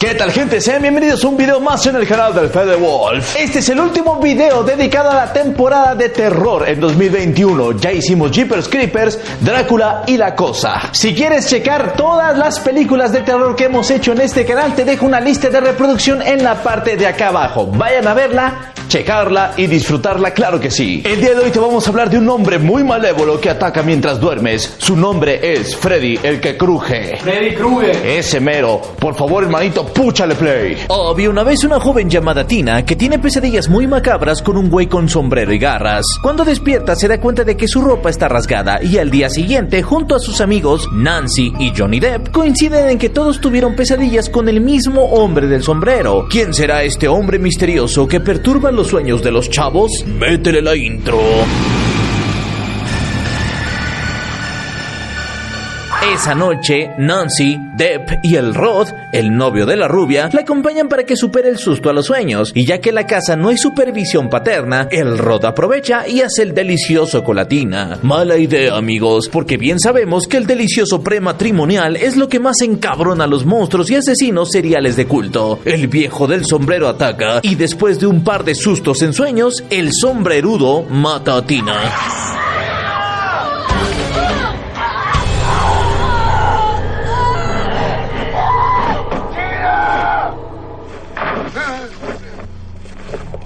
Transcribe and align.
¿Qué 0.00 0.14
tal 0.14 0.30
gente? 0.30 0.60
Sean 0.60 0.80
bienvenidos 0.80 1.24
a 1.24 1.28
un 1.28 1.36
video 1.36 1.58
más 1.58 1.84
en 1.86 1.96
el 1.96 2.06
canal 2.06 2.32
del 2.32 2.50
Fede 2.50 2.76
Wolf. 2.76 3.34
Este 3.36 3.58
es 3.58 3.68
el 3.68 3.80
último 3.80 4.20
video 4.20 4.62
dedicado 4.62 5.10
a 5.10 5.14
la 5.14 5.32
temporada 5.32 5.96
de 5.96 6.08
terror 6.10 6.68
en 6.68 6.78
2021. 6.78 7.72
Ya 7.80 7.90
hicimos 7.90 8.30
Jeepers 8.30 8.68
Creepers, 8.68 9.18
Drácula 9.40 10.04
y 10.06 10.16
La 10.16 10.36
Cosa. 10.36 10.90
Si 10.92 11.12
quieres 11.16 11.48
checar 11.48 11.96
todas 11.96 12.38
las 12.38 12.60
películas 12.60 13.10
de 13.10 13.22
terror 13.22 13.56
que 13.56 13.64
hemos 13.64 13.90
hecho 13.90 14.12
en 14.12 14.20
este 14.20 14.44
canal, 14.44 14.72
te 14.76 14.84
dejo 14.84 15.04
una 15.04 15.18
lista 15.18 15.50
de 15.50 15.60
reproducción 15.60 16.22
en 16.22 16.44
la 16.44 16.62
parte 16.62 16.96
de 16.96 17.08
acá 17.08 17.30
abajo. 17.30 17.66
Vayan 17.66 18.06
a 18.06 18.14
verla 18.14 18.72
checarla 18.88 19.52
y 19.56 19.66
disfrutarla, 19.66 20.32
claro 20.32 20.58
que 20.58 20.70
sí. 20.70 21.02
El 21.04 21.20
día 21.20 21.34
de 21.34 21.44
hoy 21.44 21.50
te 21.50 21.58
vamos 21.58 21.86
a 21.86 21.90
hablar 21.90 22.08
de 22.08 22.18
un 22.18 22.28
hombre 22.28 22.58
muy 22.58 22.82
malévolo 22.82 23.38
que 23.40 23.50
ataca 23.50 23.82
mientras 23.82 24.18
duermes. 24.18 24.76
Su 24.78 24.96
nombre 24.96 25.40
es 25.42 25.76
Freddy, 25.76 26.18
el 26.22 26.40
que 26.40 26.56
cruje. 26.56 27.18
Freddy 27.18 27.54
Krueger. 27.54 28.06
Ese 28.06 28.40
mero. 28.40 28.80
Por 28.98 29.14
favor, 29.14 29.44
hermanito, 29.44 29.87
púchale 29.88 30.34
play. 30.34 30.76
Había 30.88 31.30
una 31.30 31.42
vez 31.42 31.64
una 31.64 31.80
joven 31.80 32.08
llamada 32.08 32.46
Tina 32.46 32.84
que 32.84 32.96
tiene 32.96 33.18
pesadillas 33.18 33.68
muy 33.68 33.86
macabras 33.86 34.42
con 34.42 34.56
un 34.56 34.70
güey 34.70 34.86
con 34.86 35.08
sombrero 35.08 35.52
y 35.52 35.58
garras. 35.58 36.04
Cuando 36.22 36.44
despierta 36.44 36.94
se 36.96 37.08
da 37.08 37.20
cuenta 37.20 37.44
de 37.44 37.56
que 37.56 37.68
su 37.68 37.80
ropa 37.80 38.10
está 38.10 38.28
rasgada 38.28 38.82
y 38.82 38.98
al 38.98 39.10
día 39.10 39.30
siguiente, 39.30 39.82
junto 39.82 40.14
a 40.14 40.20
sus 40.20 40.40
amigos 40.40 40.88
Nancy 40.92 41.52
y 41.58 41.72
Johnny 41.76 42.00
Depp, 42.00 42.30
coinciden 42.30 42.88
en 42.90 42.98
que 42.98 43.08
todos 43.08 43.40
tuvieron 43.40 43.74
pesadillas 43.76 44.28
con 44.28 44.48
el 44.48 44.60
mismo 44.60 45.04
hombre 45.04 45.46
del 45.46 45.62
sombrero. 45.62 46.26
¿Quién 46.30 46.54
será 46.54 46.82
este 46.82 47.08
hombre 47.08 47.38
misterioso 47.38 48.06
que 48.06 48.20
perturba 48.20 48.70
los 48.70 48.88
sueños 48.88 49.22
de 49.22 49.32
los 49.32 49.50
chavos? 49.50 49.90
Métele 50.06 50.62
la 50.62 50.76
intro. 50.76 51.18
Esa 56.14 56.34
noche, 56.34 56.92
Nancy, 56.96 57.58
Depp 57.76 58.24
y 58.24 58.36
el 58.36 58.54
Rod, 58.54 58.88
el 59.12 59.36
novio 59.36 59.66
de 59.66 59.76
la 59.76 59.88
rubia, 59.88 60.30
la 60.32 60.40
acompañan 60.40 60.88
para 60.88 61.04
que 61.04 61.16
supere 61.16 61.50
el 61.50 61.58
susto 61.58 61.90
a 61.90 61.92
los 61.92 62.06
sueños. 62.06 62.50
Y 62.54 62.66
ya 62.66 62.80
que 62.80 62.88
en 62.88 62.94
la 62.94 63.06
casa 63.06 63.36
no 63.36 63.50
hay 63.50 63.58
supervisión 63.58 64.30
paterna, 64.30 64.88
el 64.90 65.18
Rod 65.18 65.44
aprovecha 65.44 66.08
y 66.08 66.22
hace 66.22 66.42
el 66.42 66.54
delicioso 66.54 67.22
con 67.22 67.36
la 67.36 67.46
Tina. 67.46 67.98
Mala 68.02 68.38
idea, 68.38 68.76
amigos, 68.76 69.28
porque 69.28 69.58
bien 69.58 69.78
sabemos 69.78 70.26
que 70.26 70.38
el 70.38 70.46
delicioso 70.46 71.02
prematrimonial 71.02 71.96
es 71.96 72.16
lo 72.16 72.28
que 72.28 72.40
más 72.40 72.62
encabrona 72.62 73.24
a 73.24 73.28
los 73.28 73.44
monstruos 73.44 73.90
y 73.90 73.96
asesinos 73.96 74.48
seriales 74.50 74.96
de 74.96 75.06
culto. 75.06 75.60
El 75.66 75.88
viejo 75.88 76.26
del 76.26 76.46
sombrero 76.46 76.88
ataca 76.88 77.40
y 77.42 77.54
después 77.54 78.00
de 78.00 78.06
un 78.06 78.24
par 78.24 78.44
de 78.44 78.54
sustos 78.54 79.02
en 79.02 79.12
sueños, 79.12 79.62
el 79.68 79.90
sombrerudo 79.92 80.84
mata 80.84 81.36
a 81.36 81.44
Tina. 81.44 82.47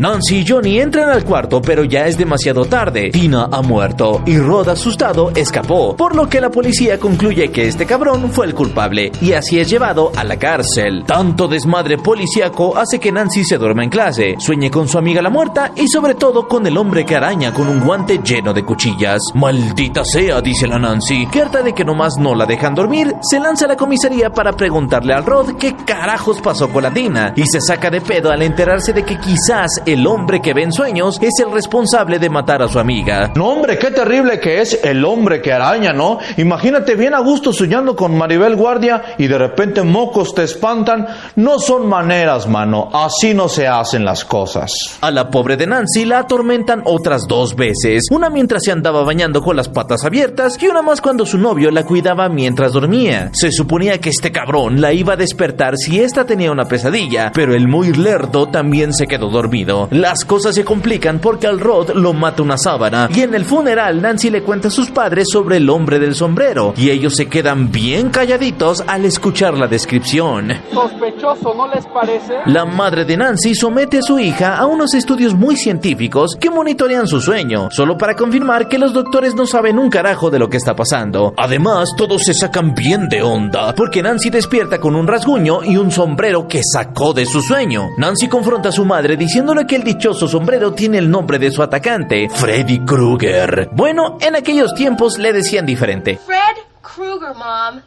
Nancy 0.02 0.38
y 0.38 0.44
Johnny 0.44 0.80
entran 0.80 1.10
al 1.10 1.24
cuarto, 1.24 1.62
pero 1.62 1.84
ya 1.84 2.08
es 2.08 2.18
demasiado 2.18 2.64
tarde. 2.64 3.10
Tina 3.10 3.48
ha 3.52 3.62
muerto 3.62 4.20
y 4.26 4.36
Rod, 4.36 4.68
asustado, 4.68 5.30
escapó, 5.36 5.94
por 5.94 6.16
lo 6.16 6.28
que 6.28 6.40
la 6.40 6.50
policía 6.50 6.98
concluye 6.98 7.52
que 7.52 7.68
este 7.68 7.86
cabrón 7.86 8.32
fue 8.32 8.46
el 8.46 8.54
culpable 8.54 9.12
y 9.20 9.34
así 9.34 9.60
es 9.60 9.70
llevado 9.70 10.10
a 10.16 10.24
la 10.24 10.40
cárcel. 10.40 11.04
Tanto 11.06 11.46
desmadre 11.46 11.98
policíaco 11.98 12.76
hace 12.76 12.98
que 12.98 13.12
Nancy 13.12 13.44
se 13.44 13.58
duerma 13.58 13.84
en 13.84 13.90
clase, 13.90 14.34
sueñe 14.40 14.72
con 14.72 14.88
su 14.88 14.98
amiga 14.98 15.22
la 15.22 15.30
muerta 15.30 15.70
y 15.76 15.86
sobre 15.86 16.16
todo 16.16 16.48
con 16.48 16.66
el 16.66 16.76
hombre 16.78 17.06
que 17.06 17.14
araña 17.14 17.54
con 17.54 17.68
un 17.68 17.78
guante 17.78 18.18
lleno 18.24 18.52
de 18.52 18.64
cuchillas. 18.64 19.20
Maldita 19.34 20.04
sea, 20.04 20.40
dice 20.40 20.66
la 20.66 20.80
Nancy, 20.80 21.28
que 21.28 21.42
harta 21.42 21.62
de 21.62 21.74
que 21.74 21.84
nomás 21.84 22.14
no 22.18 22.34
la 22.34 22.44
dejan 22.44 22.74
dormir, 22.74 23.14
se 23.22 23.38
lanza 23.38 23.66
a 23.66 23.68
la 23.68 23.76
comisaría 23.76 24.30
para 24.30 24.50
preguntarle 24.50 25.14
al 25.14 25.24
Rod 25.24 25.54
qué 25.60 25.76
carajos 25.76 26.40
pasó 26.40 26.68
con 26.70 26.82
la 26.82 26.92
Tina 26.92 27.34
y 27.36 27.44
se 27.46 27.60
saca 27.60 27.88
de 27.88 28.00
pedo 28.00 28.32
al 28.32 28.42
enterarse 28.42 28.92
de 28.92 29.04
que 29.04 29.20
quizás 29.20 29.80
el 29.92 30.06
hombre 30.06 30.40
que 30.40 30.54
ve 30.54 30.62
en 30.62 30.72
sueños 30.72 31.18
es 31.20 31.38
el 31.44 31.52
responsable 31.52 32.18
de 32.18 32.30
matar 32.30 32.62
a 32.62 32.68
su 32.68 32.78
amiga. 32.78 33.32
No, 33.36 33.48
hombre, 33.48 33.78
qué 33.78 33.90
terrible 33.90 34.40
que 34.40 34.60
es 34.60 34.82
el 34.84 35.04
hombre 35.04 35.40
que 35.42 35.52
araña, 35.52 35.92
¿no? 35.92 36.18
Imagínate 36.36 36.94
bien 36.94 37.14
a 37.14 37.20
gusto 37.20 37.52
soñando 37.52 37.94
con 37.94 38.16
Maribel 38.16 38.56
Guardia 38.56 39.02
y 39.18 39.26
de 39.26 39.38
repente 39.38 39.82
mocos 39.82 40.34
te 40.34 40.44
espantan. 40.44 41.06
No 41.36 41.58
son 41.58 41.86
maneras, 41.86 42.48
mano. 42.48 42.88
Así 42.92 43.34
no 43.34 43.48
se 43.48 43.68
hacen 43.68 44.04
las 44.04 44.24
cosas. 44.24 44.72
A 45.00 45.10
la 45.10 45.30
pobre 45.30 45.56
de 45.56 45.66
Nancy 45.66 46.04
la 46.04 46.20
atormentan 46.20 46.82
otras 46.84 47.26
dos 47.28 47.54
veces. 47.54 48.04
Una 48.10 48.30
mientras 48.30 48.62
se 48.64 48.72
andaba 48.72 49.04
bañando 49.04 49.42
con 49.42 49.56
las 49.56 49.68
patas 49.68 50.04
abiertas 50.04 50.56
y 50.62 50.68
una 50.68 50.82
más 50.82 51.00
cuando 51.00 51.26
su 51.26 51.38
novio 51.38 51.70
la 51.70 51.84
cuidaba 51.84 52.28
mientras 52.28 52.72
dormía. 52.72 53.30
Se 53.32 53.52
suponía 53.52 54.00
que 54.00 54.10
este 54.10 54.32
cabrón 54.32 54.80
la 54.80 54.92
iba 54.92 55.14
a 55.14 55.16
despertar 55.16 55.76
si 55.76 56.00
ésta 56.00 56.24
tenía 56.24 56.50
una 56.50 56.64
pesadilla, 56.64 57.30
pero 57.34 57.54
el 57.54 57.68
muy 57.68 57.92
lerdo 57.92 58.48
también 58.48 58.92
se 58.92 59.06
quedó 59.06 59.28
dormido. 59.28 59.81
Las 59.90 60.24
cosas 60.24 60.54
se 60.54 60.64
complican 60.64 61.18
porque 61.18 61.46
al 61.46 61.60
Rod 61.60 61.90
lo 61.94 62.12
mata 62.12 62.42
una 62.42 62.58
sábana 62.58 63.08
y 63.14 63.20
en 63.22 63.34
el 63.34 63.44
funeral 63.44 64.00
Nancy 64.00 64.30
le 64.30 64.42
cuenta 64.42 64.68
a 64.68 64.70
sus 64.70 64.90
padres 64.90 65.28
sobre 65.30 65.56
el 65.58 65.68
hombre 65.70 65.98
del 65.98 66.14
sombrero 66.14 66.74
y 66.76 66.90
ellos 66.90 67.14
se 67.16 67.28
quedan 67.28 67.70
bien 67.70 68.10
calladitos 68.10 68.82
al 68.86 69.04
escuchar 69.04 69.56
la 69.56 69.66
descripción. 69.66 70.52
Sospechoso, 70.72 71.54
¿no 71.54 71.68
les 71.68 71.86
parece? 71.86 72.34
La 72.46 72.64
madre 72.64 73.04
de 73.04 73.16
Nancy 73.16 73.54
somete 73.54 73.98
a 73.98 74.02
su 74.02 74.18
hija 74.18 74.56
a 74.56 74.66
unos 74.66 74.94
estudios 74.94 75.34
muy 75.34 75.56
científicos 75.56 76.36
que 76.38 76.50
monitorean 76.50 77.06
su 77.06 77.20
sueño, 77.20 77.68
solo 77.70 77.96
para 77.96 78.14
confirmar 78.14 78.68
que 78.68 78.78
los 78.78 78.92
doctores 78.92 79.34
no 79.34 79.46
saben 79.46 79.78
un 79.78 79.90
carajo 79.90 80.30
de 80.30 80.38
lo 80.38 80.48
que 80.48 80.56
está 80.56 80.74
pasando. 80.74 81.34
Además, 81.36 81.90
todos 81.96 82.22
se 82.22 82.34
sacan 82.34 82.74
bien 82.74 83.08
de 83.08 83.22
onda, 83.22 83.74
porque 83.74 84.02
Nancy 84.02 84.30
despierta 84.30 84.78
con 84.80 84.94
un 84.94 85.06
rasguño 85.06 85.62
y 85.64 85.76
un 85.76 85.90
sombrero 85.90 86.46
que 86.46 86.62
sacó 86.64 87.12
de 87.12 87.26
su 87.26 87.42
sueño. 87.42 87.90
Nancy 87.98 88.28
confronta 88.28 88.70
a 88.70 88.72
su 88.72 88.84
madre 88.84 89.16
diciéndole 89.16 89.66
que 89.66 89.71
el 89.74 89.84
dichoso 89.84 90.28
sombrero 90.28 90.72
tiene 90.72 90.98
el 90.98 91.10
nombre 91.10 91.38
de 91.38 91.50
su 91.50 91.62
atacante, 91.62 92.28
Freddy 92.28 92.84
Krueger. 92.84 93.70
Bueno, 93.72 94.18
en 94.20 94.36
aquellos 94.36 94.74
tiempos 94.74 95.18
le 95.18 95.32
decían 95.32 95.64
diferente. 95.66 96.18
Fred 96.24 96.64
Krueger, 96.82 97.34
Mom. 97.34 97.80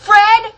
Fred. 0.00 0.55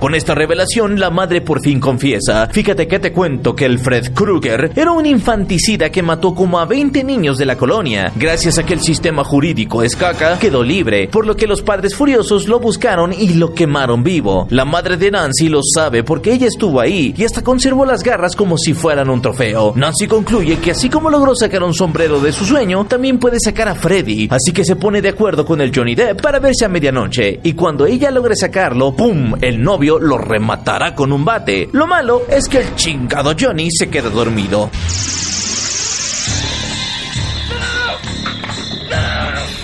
Con 0.00 0.14
esta 0.14 0.34
revelación, 0.34 0.98
la 0.98 1.10
madre 1.10 1.40
por 1.40 1.60
fin 1.60 1.80
confiesa. 1.80 2.48
Fíjate 2.50 2.86
que 2.86 2.98
te 2.98 3.12
cuento 3.12 3.54
que 3.54 3.66
el 3.66 3.78
Fred 3.78 4.14
Krueger 4.14 4.72
era 4.74 4.92
un 4.92 5.04
infanticida 5.04 5.90
que 5.90 6.02
mató 6.02 6.34
como 6.34 6.58
a 6.58 6.64
20 6.64 7.04
niños 7.04 7.36
de 7.36 7.44
la 7.44 7.56
colonia. 7.56 8.12
Gracias 8.16 8.58
a 8.58 8.64
que 8.64 8.74
el 8.74 8.80
sistema 8.80 9.24
jurídico 9.24 9.82
es 9.82 9.96
caca, 9.96 10.38
quedó 10.38 10.62
libre, 10.62 11.08
por 11.08 11.26
lo 11.26 11.36
que 11.36 11.46
los 11.46 11.62
padres 11.62 11.94
furiosos 11.94 12.48
lo 12.48 12.60
buscaron 12.60 13.12
y 13.12 13.34
lo 13.34 13.52
quemaron 13.52 14.02
vivo. 14.02 14.46
La 14.50 14.64
madre 14.64 14.96
de 14.96 15.10
Nancy 15.10 15.48
lo 15.48 15.60
sabe 15.62 16.04
porque 16.04 16.32
ella 16.32 16.46
estuvo 16.46 16.80
ahí 16.80 17.12
y 17.16 17.24
hasta 17.24 17.42
conservó 17.42 17.84
las 17.84 18.02
garras 18.02 18.34
como 18.36 18.56
si 18.56 18.72
fueran 18.72 19.10
un 19.10 19.20
trofeo. 19.20 19.74
Nancy 19.76 20.06
concluye 20.06 20.58
que 20.58 20.70
así 20.70 20.88
como 20.88 21.10
logró 21.10 21.34
sacar 21.34 21.62
un 21.62 21.74
sombrero 21.74 22.20
de 22.20 22.32
su 22.32 22.44
sueño, 22.44 22.86
también 22.86 23.18
puede 23.18 23.38
sacar 23.40 23.68
a 23.68 23.74
Freddy, 23.74 24.28
así 24.30 24.52
que 24.52 24.64
se 24.64 24.76
pone 24.76 25.02
de 25.02 25.10
acuerdo 25.10 25.44
con 25.44 25.60
el 25.60 25.72
Johnny 25.74 25.94
Depp 25.94 26.22
para 26.22 26.38
verse 26.38 26.64
a 26.64 26.68
medianoche. 26.68 27.40
Y 27.42 27.52
cuando 27.52 27.84
ella 27.84 28.10
logre 28.10 28.36
sacar 28.36 28.74
¡pum! 28.96 29.17
El 29.40 29.62
novio 29.62 29.98
lo 29.98 30.18
rematará 30.18 30.94
con 30.94 31.12
un 31.12 31.24
bate. 31.24 31.68
Lo 31.72 31.86
malo 31.86 32.22
es 32.28 32.48
que 32.48 32.58
el 32.58 32.74
chingado 32.76 33.34
Johnny 33.38 33.70
se 33.70 33.88
queda 33.88 34.10
dormido. 34.10 34.70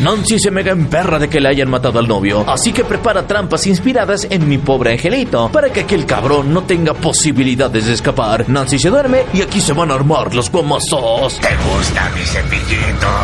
Nancy 0.01 0.39
se 0.39 0.51
mega 0.51 0.73
emperra 0.73 1.19
de 1.19 1.29
que 1.29 1.41
le 1.41 1.49
hayan 1.49 1.71
matado 1.71 1.99
al 1.99 2.07
novio, 2.07 2.45
así 2.47 2.73
que 2.73 2.85
prepara 2.85 3.27
trampas 3.27 3.67
inspiradas 3.67 4.27
en 4.29 4.47
mi 4.47 4.59
pobre 4.59 4.93
angelito 4.93 5.49
para 5.51 5.71
que 5.71 5.81
aquel 5.81 6.05
cabrón 6.05 6.53
no 6.53 6.65
tenga 6.65 6.93
posibilidades 6.93 7.87
de 7.87 7.95
escapar. 7.95 8.45
Nancy 8.49 8.79
se 8.79 8.91
duerme 8.91 9.23
y 9.33 9.41
aquí 9.41 9.63
se 9.63 9.73
van 9.73 9.91
a 9.91 9.95
armar 9.95 10.35
los 10.35 10.51
guamazos. 10.51 11.41
¿Te 11.41 11.57
gusta 11.57 12.11
mi 12.11 12.23
cepillito? 12.23 13.09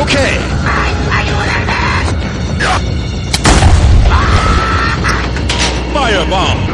Ok. 0.00 0.12
bomb. 6.34 6.73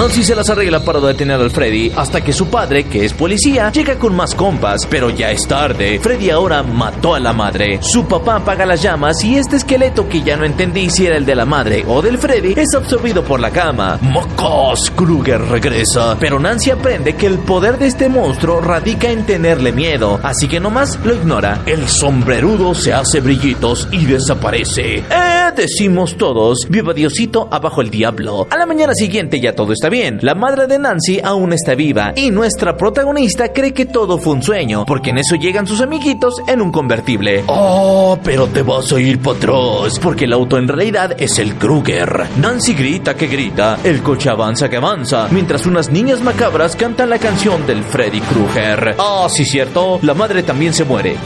Nancy 0.00 0.24
se 0.24 0.34
las 0.34 0.48
arregla 0.48 0.82
para 0.82 0.98
detener 0.98 1.38
al 1.42 1.50
Freddy 1.50 1.92
hasta 1.94 2.24
que 2.24 2.32
su 2.32 2.46
padre, 2.46 2.84
que 2.84 3.04
es 3.04 3.12
policía, 3.12 3.70
llega 3.70 3.98
con 3.98 4.16
más 4.16 4.34
compas, 4.34 4.86
pero 4.86 5.10
ya 5.10 5.30
es 5.30 5.46
tarde. 5.46 6.00
Freddy 6.00 6.30
ahora 6.30 6.62
mató 6.62 7.14
a 7.14 7.20
la 7.20 7.34
madre. 7.34 7.80
Su 7.82 8.06
papá 8.06 8.36
apaga 8.36 8.64
las 8.64 8.80
llamas 8.80 9.22
y 9.22 9.36
este 9.36 9.56
esqueleto 9.56 10.08
que 10.08 10.22
ya 10.22 10.38
no 10.38 10.46
entendí 10.46 10.88
si 10.88 11.04
era 11.04 11.18
el 11.18 11.26
de 11.26 11.34
la 11.34 11.44
madre 11.44 11.84
o 11.86 12.00
del 12.00 12.16
Freddy 12.16 12.54
es 12.56 12.74
absorbido 12.74 13.22
por 13.22 13.40
la 13.40 13.50
cama. 13.50 13.98
¡Mocos! 14.00 14.90
Kruger 14.90 15.42
regresa, 15.42 16.16
pero 16.18 16.40
Nancy 16.40 16.70
aprende 16.70 17.14
que 17.14 17.26
el 17.26 17.38
poder 17.38 17.76
de 17.76 17.88
este 17.88 18.08
monstruo 18.08 18.62
radica 18.62 19.10
en 19.10 19.26
tenerle 19.26 19.70
miedo, 19.70 20.18
así 20.22 20.48
que 20.48 20.60
nomás 20.60 20.98
lo 21.04 21.14
ignora. 21.14 21.60
El 21.66 21.86
sombrerudo 21.86 22.74
se 22.74 22.94
hace 22.94 23.20
brillitos 23.20 23.86
y 23.92 24.06
desaparece. 24.06 25.04
¡Eh! 25.10 25.40
Decimos 25.60 26.16
todos, 26.16 26.66
viva 26.70 26.94
Diosito 26.94 27.48
abajo 27.50 27.82
el 27.82 27.90
diablo. 27.90 28.46
A 28.48 28.56
la 28.56 28.64
mañana 28.64 28.94
siguiente 28.94 29.40
ya 29.40 29.54
todo 29.54 29.72
está 29.74 29.89
bien. 29.90 30.18
La 30.22 30.34
madre 30.34 30.66
de 30.66 30.78
Nancy 30.78 31.20
aún 31.22 31.52
está 31.52 31.74
viva 31.74 32.14
y 32.16 32.30
nuestra 32.30 32.76
protagonista 32.76 33.52
cree 33.52 33.74
que 33.74 33.84
todo 33.84 34.16
fue 34.16 34.34
un 34.34 34.42
sueño, 34.42 34.86
porque 34.86 35.10
en 35.10 35.18
eso 35.18 35.34
llegan 35.36 35.66
sus 35.66 35.82
amiguitos 35.82 36.36
en 36.46 36.62
un 36.62 36.72
convertible. 36.72 37.44
Oh, 37.46 38.18
pero 38.24 38.46
te 38.46 38.62
vas 38.62 38.90
a 38.92 38.98
ir 39.00 39.20
para 39.20 39.36
atrás, 39.36 39.98
porque 40.00 40.24
el 40.24 40.32
auto 40.32 40.56
en 40.56 40.68
realidad 40.68 41.14
es 41.18 41.38
el 41.38 41.56
Kruger. 41.56 42.26
Nancy 42.40 42.72
grita 42.72 43.14
que 43.14 43.26
grita, 43.26 43.78
el 43.84 44.02
coche 44.02 44.30
avanza 44.30 44.70
que 44.70 44.76
avanza, 44.76 45.28
mientras 45.30 45.66
unas 45.66 45.90
niñas 45.90 46.22
macabras 46.22 46.76
cantan 46.76 47.10
la 47.10 47.18
canción 47.18 47.66
del 47.66 47.82
Freddy 47.82 48.20
Krueger. 48.20 48.94
Ah, 48.98 49.26
sí, 49.28 49.44
cierto, 49.44 49.98
la 50.02 50.14
madre 50.14 50.42
también 50.42 50.72
se 50.72 50.84
muere. 50.84 51.16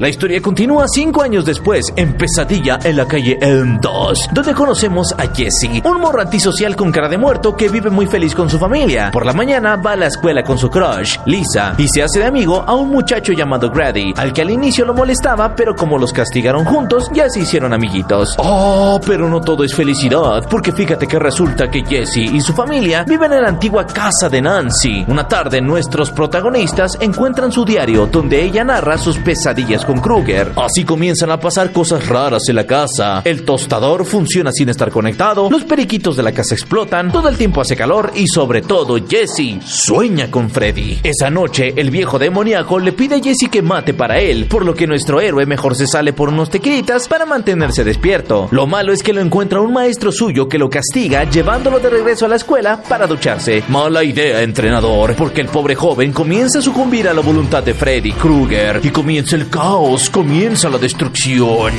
La 0.00 0.08
historia 0.08 0.40
continúa 0.40 0.86
cinco 0.88 1.20
años 1.20 1.44
después, 1.44 1.92
en 1.94 2.14
Pesadilla 2.14 2.78
en 2.82 2.96
la 2.96 3.06
calle 3.06 3.36
Elm 3.38 3.78
2, 3.82 4.30
donde 4.32 4.54
conocemos 4.54 5.12
a 5.12 5.26
Jesse, 5.26 5.82
un 5.84 6.00
morro 6.00 6.22
antisocial 6.22 6.74
con 6.74 6.90
cara 6.90 7.06
de 7.06 7.18
muerto 7.18 7.54
que 7.54 7.68
vive 7.68 7.90
muy 7.90 8.06
feliz 8.06 8.34
con 8.34 8.48
su 8.48 8.58
familia. 8.58 9.10
Por 9.12 9.26
la 9.26 9.34
mañana 9.34 9.76
va 9.76 9.92
a 9.92 9.96
la 9.96 10.06
escuela 10.06 10.42
con 10.42 10.56
su 10.56 10.70
crush, 10.70 11.18
Lisa, 11.26 11.74
y 11.76 11.86
se 11.86 12.02
hace 12.02 12.18
de 12.18 12.24
amigo 12.24 12.64
a 12.66 12.74
un 12.76 12.88
muchacho 12.88 13.34
llamado 13.34 13.68
Grady, 13.68 14.14
al 14.16 14.32
que 14.32 14.40
al 14.40 14.48
inicio 14.48 14.86
lo 14.86 14.94
molestaba, 14.94 15.54
pero 15.54 15.76
como 15.76 15.98
los 15.98 16.14
castigaron 16.14 16.64
juntos, 16.64 17.10
ya 17.12 17.28
se 17.28 17.40
hicieron 17.40 17.74
amiguitos. 17.74 18.36
Oh, 18.38 18.98
pero 19.06 19.28
no 19.28 19.42
todo 19.42 19.64
es 19.64 19.74
felicidad, 19.74 20.48
porque 20.48 20.72
fíjate 20.72 21.06
que 21.06 21.18
resulta 21.18 21.70
que 21.70 21.84
Jesse 21.84 22.32
y 22.32 22.40
su 22.40 22.54
familia 22.54 23.04
viven 23.04 23.34
en 23.34 23.42
la 23.42 23.50
antigua 23.50 23.86
casa 23.86 24.30
de 24.30 24.40
Nancy. 24.40 25.04
Una 25.08 25.28
tarde, 25.28 25.60
nuestros 25.60 26.10
protagonistas 26.10 26.96
encuentran 27.02 27.52
su 27.52 27.66
diario, 27.66 28.06
donde 28.06 28.42
ella 28.42 28.64
narra 28.64 28.96
sus 28.96 29.18
pesadillas 29.18 29.84
con 29.90 30.00
Kruger. 30.00 30.52
Así 30.54 30.84
comienzan 30.84 31.32
a 31.32 31.40
pasar 31.40 31.72
cosas 31.72 32.06
raras 32.06 32.48
en 32.48 32.54
la 32.54 32.64
casa. 32.64 33.22
El 33.24 33.42
tostador 33.42 34.04
funciona 34.04 34.52
sin 34.52 34.68
estar 34.68 34.88
conectado, 34.88 35.50
los 35.50 35.64
periquitos 35.64 36.16
de 36.16 36.22
la 36.22 36.30
casa 36.30 36.54
explotan, 36.54 37.10
todo 37.10 37.28
el 37.28 37.36
tiempo 37.36 37.60
hace 37.60 37.74
calor 37.74 38.12
y 38.14 38.28
sobre 38.28 38.62
todo 38.62 38.98
Jesse 39.04 39.58
sueña 39.66 40.30
con 40.30 40.48
Freddy. 40.48 41.00
Esa 41.02 41.28
noche 41.28 41.74
el 41.76 41.90
viejo 41.90 42.20
demoníaco 42.20 42.78
le 42.78 42.92
pide 42.92 43.16
a 43.16 43.20
Jesse 43.20 43.48
que 43.50 43.62
mate 43.62 43.92
para 43.92 44.20
él, 44.20 44.46
por 44.46 44.64
lo 44.64 44.74
que 44.74 44.86
nuestro 44.86 45.20
héroe 45.20 45.44
mejor 45.44 45.74
se 45.74 45.88
sale 45.88 46.12
por 46.12 46.28
unos 46.28 46.50
tequilitas 46.50 47.08
para 47.08 47.26
mantenerse 47.26 47.82
despierto. 47.82 48.46
Lo 48.52 48.68
malo 48.68 48.92
es 48.92 49.02
que 49.02 49.12
lo 49.12 49.20
encuentra 49.20 49.60
un 49.60 49.72
maestro 49.72 50.12
suyo 50.12 50.48
que 50.48 50.58
lo 50.58 50.70
castiga 50.70 51.24
llevándolo 51.24 51.80
de 51.80 51.90
regreso 51.90 52.26
a 52.26 52.28
la 52.28 52.36
escuela 52.36 52.80
para 52.88 53.08
ducharse. 53.08 53.64
Mala 53.66 54.04
idea, 54.04 54.40
entrenador, 54.42 55.16
porque 55.16 55.40
el 55.40 55.48
pobre 55.48 55.74
joven 55.74 56.12
comienza 56.12 56.60
a 56.60 56.62
sucumbir 56.62 57.08
a 57.08 57.12
la 57.12 57.22
voluntad 57.22 57.64
de 57.64 57.74
Freddy 57.74 58.12
Krueger 58.12 58.80
y 58.84 58.90
comienza 58.90 59.34
el 59.34 59.48
caos 59.48 59.79
comienza 60.10 60.68
la 60.68 60.76
destrucción. 60.76 61.72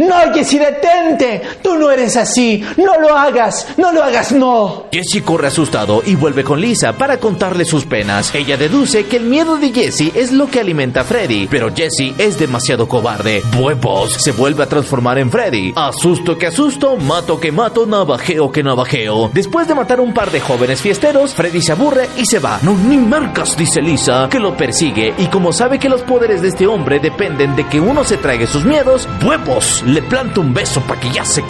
No, 0.00 0.34
Jesse, 0.34 0.58
detente. 0.58 1.42
No 1.78 1.90
eres 1.90 2.16
así. 2.16 2.64
No 2.76 2.98
lo 3.00 3.16
hagas. 3.16 3.66
No 3.76 3.92
lo 3.92 4.02
hagas, 4.02 4.32
no. 4.32 4.86
Jesse 4.92 5.22
corre 5.22 5.48
asustado 5.48 6.02
y 6.06 6.14
vuelve 6.14 6.44
con 6.44 6.60
Lisa 6.60 6.92
para 6.92 7.18
contarle 7.18 7.64
sus 7.64 7.84
penas. 7.84 8.34
Ella 8.34 8.56
deduce 8.56 9.06
que 9.06 9.16
el 9.16 9.24
miedo 9.24 9.56
de 9.56 9.72
Jesse 9.72 10.12
es 10.14 10.32
lo 10.32 10.46
que 10.46 10.60
alimenta 10.60 11.00
a 11.00 11.04
Freddy, 11.04 11.46
pero 11.50 11.74
Jesse 11.74 12.14
es 12.18 12.38
demasiado 12.38 12.88
cobarde. 12.88 13.42
Huevos, 13.58 14.14
se 14.14 14.32
vuelve 14.32 14.62
a 14.62 14.68
transformar 14.68 15.18
en 15.18 15.30
Freddy. 15.30 15.72
Asusto 15.76 16.38
que 16.38 16.46
asusto, 16.46 16.96
mato 16.96 17.38
que 17.40 17.52
mato, 17.52 17.86
navajeo 17.86 18.50
que 18.50 18.62
navajeo. 18.62 19.30
Después 19.32 19.68
de 19.68 19.74
matar 19.74 20.00
un 20.00 20.14
par 20.14 20.30
de 20.30 20.40
jóvenes 20.40 20.80
fiesteros, 20.80 21.34
Freddy 21.34 21.60
se 21.60 21.72
aburre 21.72 22.08
y 22.16 22.24
se 22.26 22.38
va. 22.38 22.58
No, 22.62 22.76
ni 22.76 22.96
marcas, 22.96 23.56
dice 23.56 23.82
Lisa, 23.82 24.28
que 24.30 24.38
lo 24.38 24.56
persigue. 24.56 25.14
Y 25.18 25.26
como 25.26 25.52
sabe 25.52 25.78
que 25.78 25.88
los 25.88 26.02
poderes 26.02 26.40
de 26.40 26.48
este 26.48 26.66
hombre 26.66 27.00
dependen 27.00 27.56
de 27.56 27.66
que 27.66 27.80
uno 27.80 28.04
se 28.04 28.16
trague 28.16 28.46
sus 28.46 28.64
miedos, 28.64 29.08
huevos, 29.24 29.82
le 29.86 30.02
planta 30.02 30.40
un 30.40 30.54
beso 30.54 30.80
para 30.82 31.00
que 31.00 31.10
ya 31.10 31.24
se 31.24 31.42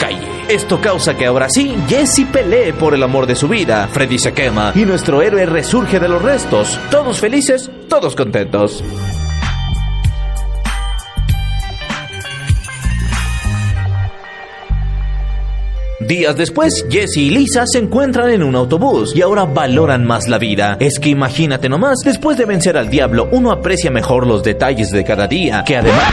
Esto 0.49 0.81
causa 0.81 1.17
que 1.17 1.27
ahora 1.27 1.49
sí, 1.49 1.75
Jesse 1.89 2.27
pelee 2.31 2.73
por 2.73 2.95
el 2.95 3.03
amor 3.03 3.27
de 3.27 3.35
su 3.35 3.49
vida. 3.49 3.89
Freddy 3.91 4.19
se 4.19 4.33
quema 4.33 4.73
y 4.75 4.85
nuestro 4.85 5.23
héroe 5.23 5.47
resurge 5.47 5.99
de 5.99 6.09
los 6.09 6.23
restos. 6.23 6.79
Todos 6.91 7.19
felices, 7.19 7.71
todos 7.89 8.15
contentos. 8.15 8.85
Días 16.07 16.37
después, 16.37 16.85
Jesse 16.91 17.17
y 17.17 17.31
Lisa 17.31 17.65
se 17.67 17.79
encuentran 17.79 18.29
en 18.29 18.43
un 18.43 18.57
autobús 18.57 19.17
y 19.17 19.23
ahora 19.23 19.47
valoran 19.47 20.05
más 20.05 20.29
la 20.29 20.37
vida. 20.37 20.77
Es 20.79 20.99
que 20.99 21.09
imagínate 21.09 21.71
nomás, 21.71 22.01
después 22.05 22.37
de 22.37 22.45
vencer 22.45 22.77
al 22.77 22.91
diablo, 22.91 23.29
uno 23.33 23.51
aprecia 23.51 23.91
mejor 23.91 24.27
los 24.27 24.43
detalles 24.43 24.91
de 24.91 25.03
cada 25.03 25.27
día, 25.27 25.65
que 25.65 25.79
además... 25.79 26.13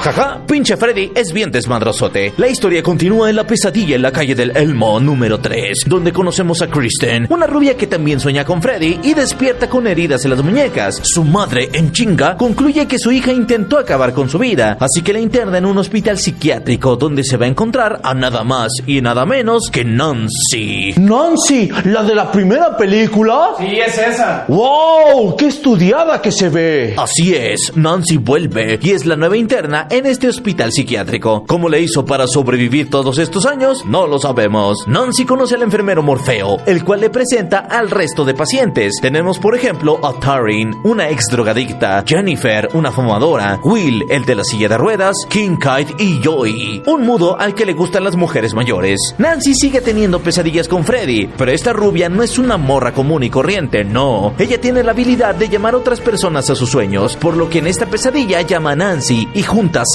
Jaja, 0.00 0.40
pinche 0.46 0.76
Freddy 0.76 1.10
es 1.12 1.32
bien 1.32 1.50
desmadrosote. 1.50 2.32
La 2.36 2.46
historia 2.48 2.82
continúa 2.84 3.30
en 3.30 3.36
la 3.36 3.44
pesadilla 3.44 3.96
en 3.96 4.02
la 4.02 4.12
calle 4.12 4.34
del 4.36 4.56
Elmo 4.56 5.00
número 5.00 5.40
3, 5.40 5.80
donde 5.86 6.12
conocemos 6.12 6.62
a 6.62 6.68
Kristen, 6.68 7.26
una 7.30 7.48
rubia 7.48 7.76
que 7.76 7.88
también 7.88 8.20
sueña 8.20 8.44
con 8.44 8.62
Freddy 8.62 9.00
y 9.02 9.14
despierta 9.14 9.68
con 9.68 9.88
heridas 9.88 10.24
en 10.24 10.30
las 10.30 10.42
muñecas. 10.42 11.00
Su 11.02 11.24
madre, 11.24 11.68
en 11.72 11.90
chinga, 11.90 12.36
concluye 12.36 12.86
que 12.86 12.98
su 12.98 13.10
hija 13.10 13.32
intentó 13.32 13.76
acabar 13.76 14.12
con 14.12 14.28
su 14.28 14.38
vida, 14.38 14.76
así 14.78 15.02
que 15.02 15.12
la 15.12 15.18
interna 15.18 15.58
en 15.58 15.66
un 15.66 15.78
hospital 15.78 16.16
psiquiátrico 16.16 16.94
donde 16.94 17.24
se 17.24 17.36
va 17.36 17.46
a 17.46 17.48
encontrar 17.48 18.00
a 18.04 18.14
nada 18.14 18.44
más 18.44 18.70
y 18.86 19.00
nada 19.00 19.26
menos 19.26 19.68
que 19.70 19.84
Nancy. 19.84 20.94
Nancy, 20.96 21.70
la 21.84 22.04
de 22.04 22.14
la 22.14 22.30
primera 22.30 22.76
película. 22.76 23.54
Sí, 23.58 23.78
es 23.84 23.98
esa. 23.98 24.44
¡Wow! 24.46 25.36
¡Qué 25.36 25.48
estudiada 25.48 26.22
que 26.22 26.30
se 26.30 26.48
ve! 26.48 26.94
Así 26.96 27.34
es, 27.34 27.72
Nancy 27.74 28.16
vuelve 28.16 28.78
y 28.80 28.90
es 28.92 29.04
la 29.04 29.16
nueva 29.16 29.36
interna 29.36 29.87
en 29.90 30.06
este 30.06 30.28
hospital 30.28 30.72
psiquiátrico. 30.72 31.44
¿Cómo 31.46 31.68
le 31.68 31.80
hizo 31.80 32.04
para 32.04 32.26
sobrevivir 32.26 32.90
todos 32.90 33.18
estos 33.18 33.46
años? 33.46 33.84
No 33.86 34.06
lo 34.06 34.18
sabemos. 34.18 34.86
Nancy 34.86 35.24
conoce 35.24 35.54
al 35.54 35.62
enfermero 35.62 36.02
Morfeo, 36.02 36.58
el 36.66 36.84
cual 36.84 37.00
le 37.00 37.10
presenta 37.10 37.58
al 37.58 37.90
resto 37.90 38.24
de 38.24 38.34
pacientes. 38.34 38.94
Tenemos, 39.00 39.38
por 39.38 39.54
ejemplo, 39.54 39.98
a 40.04 40.18
Tarin, 40.18 40.74
una 40.84 41.08
ex 41.08 41.26
drogadicta, 41.30 42.04
Jennifer, 42.06 42.68
una 42.74 42.92
fumadora, 42.92 43.60
Will, 43.64 44.04
el 44.10 44.24
de 44.24 44.34
la 44.34 44.44
silla 44.44 44.68
de 44.68 44.78
ruedas, 44.78 45.16
King 45.28 45.56
Kite 45.56 46.02
y 46.02 46.20
Joey, 46.22 46.82
un 46.86 47.04
mudo 47.04 47.38
al 47.38 47.54
que 47.54 47.66
le 47.66 47.74
gustan 47.74 48.04
las 48.04 48.16
mujeres 48.16 48.54
mayores. 48.54 49.14
Nancy 49.18 49.54
sigue 49.54 49.80
teniendo 49.80 50.20
pesadillas 50.20 50.68
con 50.68 50.84
Freddy, 50.84 51.28
pero 51.36 51.52
esta 51.52 51.72
rubia 51.72 52.08
no 52.08 52.22
es 52.22 52.38
una 52.38 52.56
morra 52.56 52.92
común 52.92 53.22
y 53.22 53.30
corriente, 53.30 53.84
no. 53.84 54.34
Ella 54.38 54.60
tiene 54.60 54.82
la 54.82 54.92
habilidad 54.92 55.34
de 55.34 55.48
llamar 55.48 55.74
a 55.74 55.78
otras 55.78 56.00
personas 56.00 56.50
a 56.50 56.54
sus 56.54 56.70
sueños, 56.70 57.16
por 57.16 57.36
lo 57.36 57.48
que 57.48 57.58
en 57.58 57.66
esta 57.66 57.86
pesadilla 57.86 58.40
llama 58.42 58.72
a 58.72 58.76
Nancy 58.76 59.28
y 59.34 59.42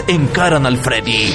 encaran 0.07 0.65
al 0.65 0.77
Freddy. 0.77 1.27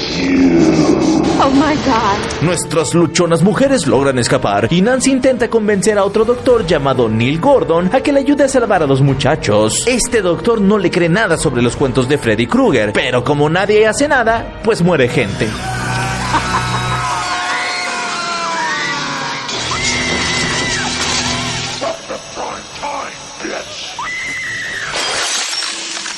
Oh 1.41 1.51
my 1.51 1.75
god. 1.85 2.41
Nuestras 2.41 2.93
luchonas 2.93 3.43
mujeres 3.43 3.87
logran 3.87 4.19
escapar 4.19 4.67
y 4.71 4.81
Nancy 4.81 5.11
intenta 5.11 5.49
convencer 5.49 5.97
a 5.97 6.03
otro 6.03 6.25
doctor 6.25 6.65
llamado 6.65 7.07
Neil 7.07 7.39
Gordon 7.39 7.89
a 7.93 8.01
que 8.01 8.11
le 8.11 8.19
ayude 8.19 8.43
a 8.43 8.49
salvar 8.49 8.83
a 8.83 8.87
los 8.87 9.01
muchachos. 9.01 9.87
Este 9.87 10.21
doctor 10.21 10.59
no 10.59 10.77
le 10.77 10.91
cree 10.91 11.09
nada 11.09 11.37
sobre 11.37 11.61
los 11.61 11.75
cuentos 11.75 12.09
de 12.09 12.17
Freddy 12.17 12.47
Krueger, 12.47 12.91
pero 12.93 13.23
como 13.23 13.49
nadie 13.49 13.87
hace 13.87 14.07
nada, 14.07 14.59
pues 14.63 14.81
muere 14.81 15.07
gente. 15.07 15.47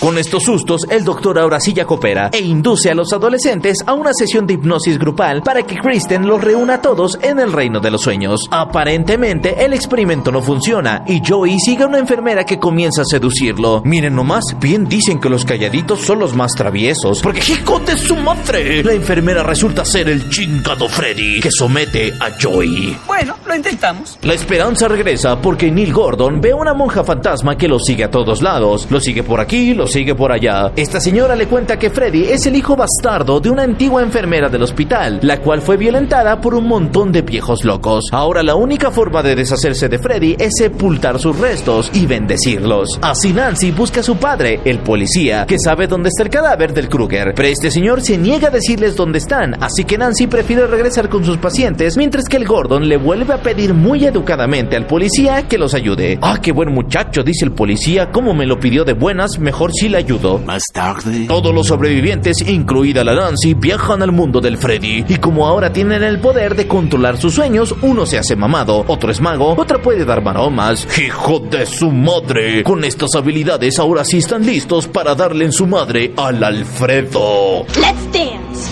Con 0.02 0.18
estos 0.18 0.46
sustos, 0.46 0.82
el 0.90 1.04
doctor 1.04 1.38
ahora 1.38 1.60
sí 1.60 1.74
ya 1.74 1.86
coopera 1.86 2.32
e 2.34 2.40
induce 2.40 2.90
a 2.90 2.96
los 2.96 3.14
adolescentes 3.14 3.84
a 3.86 3.94
una 3.94 4.14
sesión 4.16 4.48
de 4.48 4.56
hipnosis 4.56 4.98
grupal 4.98 5.44
para 5.44 5.62
que 5.62 5.78
Kristen 5.78 6.28
los 6.28 6.44
reúna 6.44 6.74
a 6.74 6.82
todos 6.82 7.20
en 7.22 7.40
el 7.40 7.54
reino 7.54 7.80
de 7.80 7.92
los 7.92 8.02
sueños. 8.02 8.48
Aparentemente, 8.50 9.64
el 9.64 9.74
experimento 9.74 10.32
no 10.32 10.42
funciona 10.42 11.04
y 11.06 11.22
Joey 11.24 11.60
sigue 11.60 11.84
a 11.84 11.88
una 11.88 12.00
enfermera 12.00 12.48
que 12.48 12.58
comienza 12.58 13.04
a 13.04 13.06
seducirlo. 13.06 13.84
Miren 13.86 14.16
nomás, 14.16 14.44
bien 14.60 14.90
dicen 14.90 15.20
que 15.20 15.30
los 15.30 15.46
calladitos 15.46 16.02
son 16.02 16.18
los 16.18 16.36
más 16.36 16.54
traviesos, 16.54 17.22
porque 17.22 17.42
¡hijo 17.48 17.78
de 17.78 17.96
su 17.96 18.16
madre! 18.16 18.84
La 18.84 18.94
enfermera 18.94 19.44
resulta 19.44 19.86
ser 19.86 20.10
el 20.10 20.32
chingado 20.32 20.90
Freddy 20.90 21.42
que 21.42 21.52
somete 21.52 22.12
a 22.20 22.32
Joey. 22.42 22.98
Bueno, 23.06 23.36
intentamos. 23.56 24.18
La 24.22 24.34
esperanza 24.34 24.88
regresa 24.88 25.40
porque 25.42 25.72
Neil 25.72 25.94
Gordon 25.94 26.42
ve 26.42 26.52
a 26.52 26.56
una 26.56 26.74
monja 26.74 27.04
fantasma 27.04 27.58
que 27.58 27.68
lo 27.68 27.80
sigue 27.80 28.04
a 28.04 28.12
todos 28.12 28.42
lados. 28.42 28.88
Lo 28.90 29.00
sigue 29.00 29.24
por 29.24 29.40
aquí, 29.40 29.74
lo 29.74 29.88
sigue 29.88 30.16
por 30.16 30.32
allá. 30.32 30.72
Esta 30.76 31.00
señora 31.00 31.36
le 31.36 31.48
cuenta 31.48 31.78
que 31.78 31.90
Freddy 31.90 32.26
es 32.26 32.46
el 32.46 32.56
hijo 32.56 32.76
bastardo 32.76 33.40
de 33.40 33.50
una 33.50 33.64
antigua 33.64 34.02
enfermera 34.02 34.50
del 34.50 34.64
hospital, 34.64 35.20
la 35.22 35.40
cual 35.40 35.62
fue 35.62 35.78
violentada 35.78 36.40
por 36.40 36.56
un 36.56 36.68
montón 36.68 37.12
de 37.12 37.22
viejos 37.22 37.64
locos. 37.64 38.10
Ahora 38.12 38.44
la 38.44 38.56
única 38.56 38.92
forma 38.92 39.24
de 39.24 39.36
deshacerse 39.36 39.90
de 39.90 40.00
Freddy 40.00 40.36
es 40.40 40.54
sepultar 40.58 41.20
sus 41.20 41.38
restos 41.38 41.92
y 41.94 42.06
bendecirlos. 42.06 43.00
Así 43.02 43.34
Nancy 43.34 43.72
busca 43.72 44.02
a 44.02 44.04
su 44.04 44.18
padre, 44.18 44.60
el 44.66 44.80
policía, 44.80 45.46
que 45.48 45.60
sabe 45.60 45.88
dónde 45.88 46.10
está 46.10 46.24
el 46.24 46.30
cadáver 46.30 46.74
del 46.74 46.90
Kruger. 46.90 47.34
Pero 47.36 47.48
este 47.48 47.72
señor 47.72 48.02
se 48.02 48.18
niega 48.18 48.48
a 48.48 48.52
decirles 48.52 48.96
dónde 48.96 49.18
están, 49.18 49.62
así 49.62 49.84
que 49.84 49.98
Nancy 49.98 50.28
prefiere 50.28 50.68
regresar 50.68 51.10
con 51.10 51.26
sus 51.26 51.38
pacientes, 51.38 51.98
mientras 51.98 52.26
que 52.26 52.38
el 52.38 52.46
Gordon 52.46 52.88
le 52.88 52.98
vuelve 52.98 53.34
a 53.34 53.41
pedir 53.42 53.74
muy 53.74 54.06
educadamente 54.06 54.76
al 54.76 54.86
policía 54.86 55.48
que 55.48 55.58
los 55.58 55.74
ayude. 55.74 56.20
Ah, 56.22 56.40
qué 56.42 56.52
buen 56.52 56.74
muchacho, 56.74 57.24
dice 57.24 57.46
el 57.46 57.52
policía, 57.52 58.12
como 58.12 58.34
me 58.34 58.46
lo 58.46 58.60
pidió 58.60 58.84
de 58.84 58.94
buenas, 58.94 59.40
mejor 59.40 59.72
si 59.74 59.90
le 59.90 59.98
ayudo. 59.98 60.40
Más 60.40 60.64
tarde. 60.74 61.26
Todos 61.28 61.54
los 61.54 61.68
sobrevivientes, 61.68 62.42
incluida 62.48 63.04
la 63.04 63.16
Nancy, 63.16 63.54
viajan 63.54 64.02
al 64.02 64.12
mundo 64.12 64.42
del 64.42 64.58
Freddy. 64.58 65.06
Y 65.08 65.16
como 65.18 65.48
ahora 65.48 65.72
tienen 65.74 66.04
el 66.04 66.20
poder 66.20 66.56
de 66.56 66.68
controlar 66.68 67.18
sus 67.18 67.36
sueños, 67.36 67.76
uno 67.82 68.06
se 68.06 68.18
hace 68.18 68.36
mamado, 68.36 68.84
otro 68.88 69.12
es 69.12 69.22
mago, 69.22 69.56
otro 69.58 69.82
puede 69.82 70.06
dar 70.06 70.24
maromas. 70.24 70.88
¡Hijo 70.98 71.40
de 71.40 71.66
su 71.66 71.92
madre! 71.92 72.64
Con 72.64 72.84
estas 72.84 73.16
habilidades 73.16 73.80
ahora 73.80 74.04
sí 74.04 74.18
están 74.18 74.46
listos 74.46 74.88
para 74.88 75.16
darle 75.16 75.46
en 75.46 75.52
su 75.52 75.68
madre 75.68 76.14
al 76.18 76.44
Alfredo. 76.44 77.66
Let's 77.76 78.12
dance. 78.12 78.70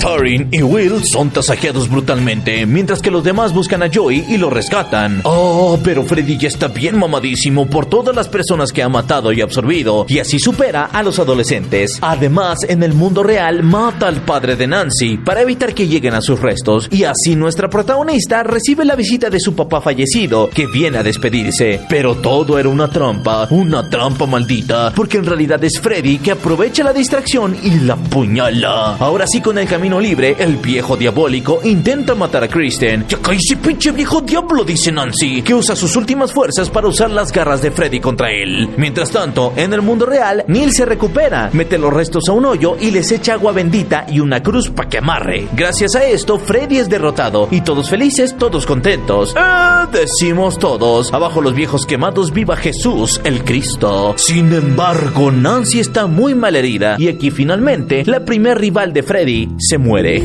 Tarin 0.00 0.48
y 0.52 0.62
Will 0.62 1.04
son 1.04 1.30
tasajeados 1.30 1.88
brutalmente, 1.88 2.66
mientras 2.66 3.00
que 3.00 3.10
los 3.10 3.24
demás 3.24 3.52
buscan 3.52 3.82
a 3.82 3.90
Joey 3.92 4.24
y 4.28 4.36
lo 4.36 4.50
rescatan. 4.50 5.20
Oh, 5.24 5.78
pero 5.82 6.04
Freddy 6.04 6.36
ya 6.36 6.48
está 6.48 6.68
bien 6.68 6.98
mamadísimo 6.98 7.66
por 7.66 7.86
todas 7.86 8.14
las 8.14 8.28
personas 8.28 8.72
que 8.72 8.82
ha 8.82 8.88
matado 8.88 9.32
y 9.32 9.40
absorbido, 9.40 10.06
y 10.08 10.18
así 10.18 10.38
supera 10.38 10.84
a 10.84 11.02
los 11.02 11.18
adolescentes. 11.18 11.98
Además, 12.00 12.58
en 12.68 12.82
el 12.82 12.92
mundo 12.92 13.22
real, 13.22 13.62
mata 13.62 14.08
al 14.08 14.22
padre 14.22 14.56
de 14.56 14.66
Nancy 14.66 15.16
para 15.16 15.42
evitar 15.42 15.74
que 15.74 15.88
lleguen 15.88 16.14
a 16.14 16.22
sus 16.22 16.40
restos, 16.40 16.88
y 16.90 17.04
así 17.04 17.34
nuestra 17.34 17.68
protagonista 17.68 18.42
recibe 18.42 18.84
la 18.84 18.96
visita 18.96 19.30
de 19.30 19.40
su 19.40 19.54
papá 19.54 19.80
fallecido, 19.80 20.50
que 20.50 20.66
viene 20.66 20.98
a 20.98 21.02
despedirse. 21.02 21.80
Pero 21.88 22.16
todo 22.16 22.58
era 22.58 22.68
una 22.68 22.90
trampa, 22.90 23.48
una 23.50 23.88
trampa 23.88 24.26
maldita, 24.26 24.92
porque 24.94 25.18
en 25.18 25.26
realidad 25.26 25.62
es 25.64 25.80
Freddy 25.80 26.18
que 26.18 26.32
aprovecha 26.32 26.84
la 26.84 26.92
distracción 26.92 27.56
y 27.62 27.80
la 27.80 27.96
puñala. 27.96 28.96
Ahora 28.96 29.26
sí, 29.26 29.40
con 29.40 29.58
el 29.58 29.66
camino 29.66 29.85
libre, 29.94 30.36
el 30.38 30.56
viejo 30.56 30.96
diabólico 30.96 31.60
intenta 31.62 32.14
matar 32.14 32.44
a 32.44 32.48
Kristen. 32.48 33.06
¡Ya 33.08 33.18
cállese, 33.18 33.56
pinche 33.56 33.92
viejo 33.92 34.20
diablo! 34.20 34.64
dice 34.64 34.90
Nancy, 34.90 35.42
que 35.42 35.54
usa 35.54 35.76
sus 35.76 35.96
últimas 35.96 36.32
fuerzas 36.32 36.68
para 36.68 36.88
usar 36.88 37.10
las 37.10 37.32
garras 37.32 37.62
de 37.62 37.70
Freddy 37.70 38.00
contra 38.00 38.30
él. 38.30 38.68
Mientras 38.76 39.10
tanto, 39.10 39.52
en 39.56 39.72
el 39.72 39.82
mundo 39.82 40.04
real, 40.04 40.44
Neil 40.48 40.72
se 40.72 40.84
recupera, 40.84 41.50
mete 41.52 41.78
los 41.78 41.92
restos 41.92 42.28
a 42.28 42.32
un 42.32 42.44
hoyo 42.44 42.76
y 42.80 42.90
les 42.90 43.10
echa 43.12 43.34
agua 43.34 43.52
bendita 43.52 44.06
y 44.08 44.20
una 44.20 44.42
cruz 44.42 44.70
para 44.70 44.88
que 44.88 44.98
amarre. 44.98 45.46
Gracias 45.52 45.94
a 45.94 46.04
esto, 46.04 46.38
Freddy 46.38 46.78
es 46.78 46.88
derrotado 46.88 47.48
y 47.50 47.60
todos 47.60 47.88
felices, 47.88 48.36
todos 48.36 48.66
contentos. 48.66 49.34
¡Eh! 49.36 49.86
Decimos 49.92 50.58
todos, 50.58 51.12
abajo 51.12 51.40
los 51.40 51.54
viejos 51.54 51.86
quemados, 51.86 52.32
viva 52.32 52.56
Jesús, 52.56 53.20
el 53.24 53.44
Cristo. 53.44 54.14
Sin 54.16 54.52
embargo, 54.52 55.30
Nancy 55.30 55.80
está 55.80 56.06
muy 56.06 56.34
mal 56.34 56.56
herida 56.56 56.96
y 56.98 57.08
aquí 57.08 57.30
finalmente 57.30 58.04
la 58.04 58.24
primer 58.24 58.58
rival 58.58 58.92
de 58.92 59.02
Freddy 59.02 59.48
se 59.58 59.75
muere. 59.78 60.22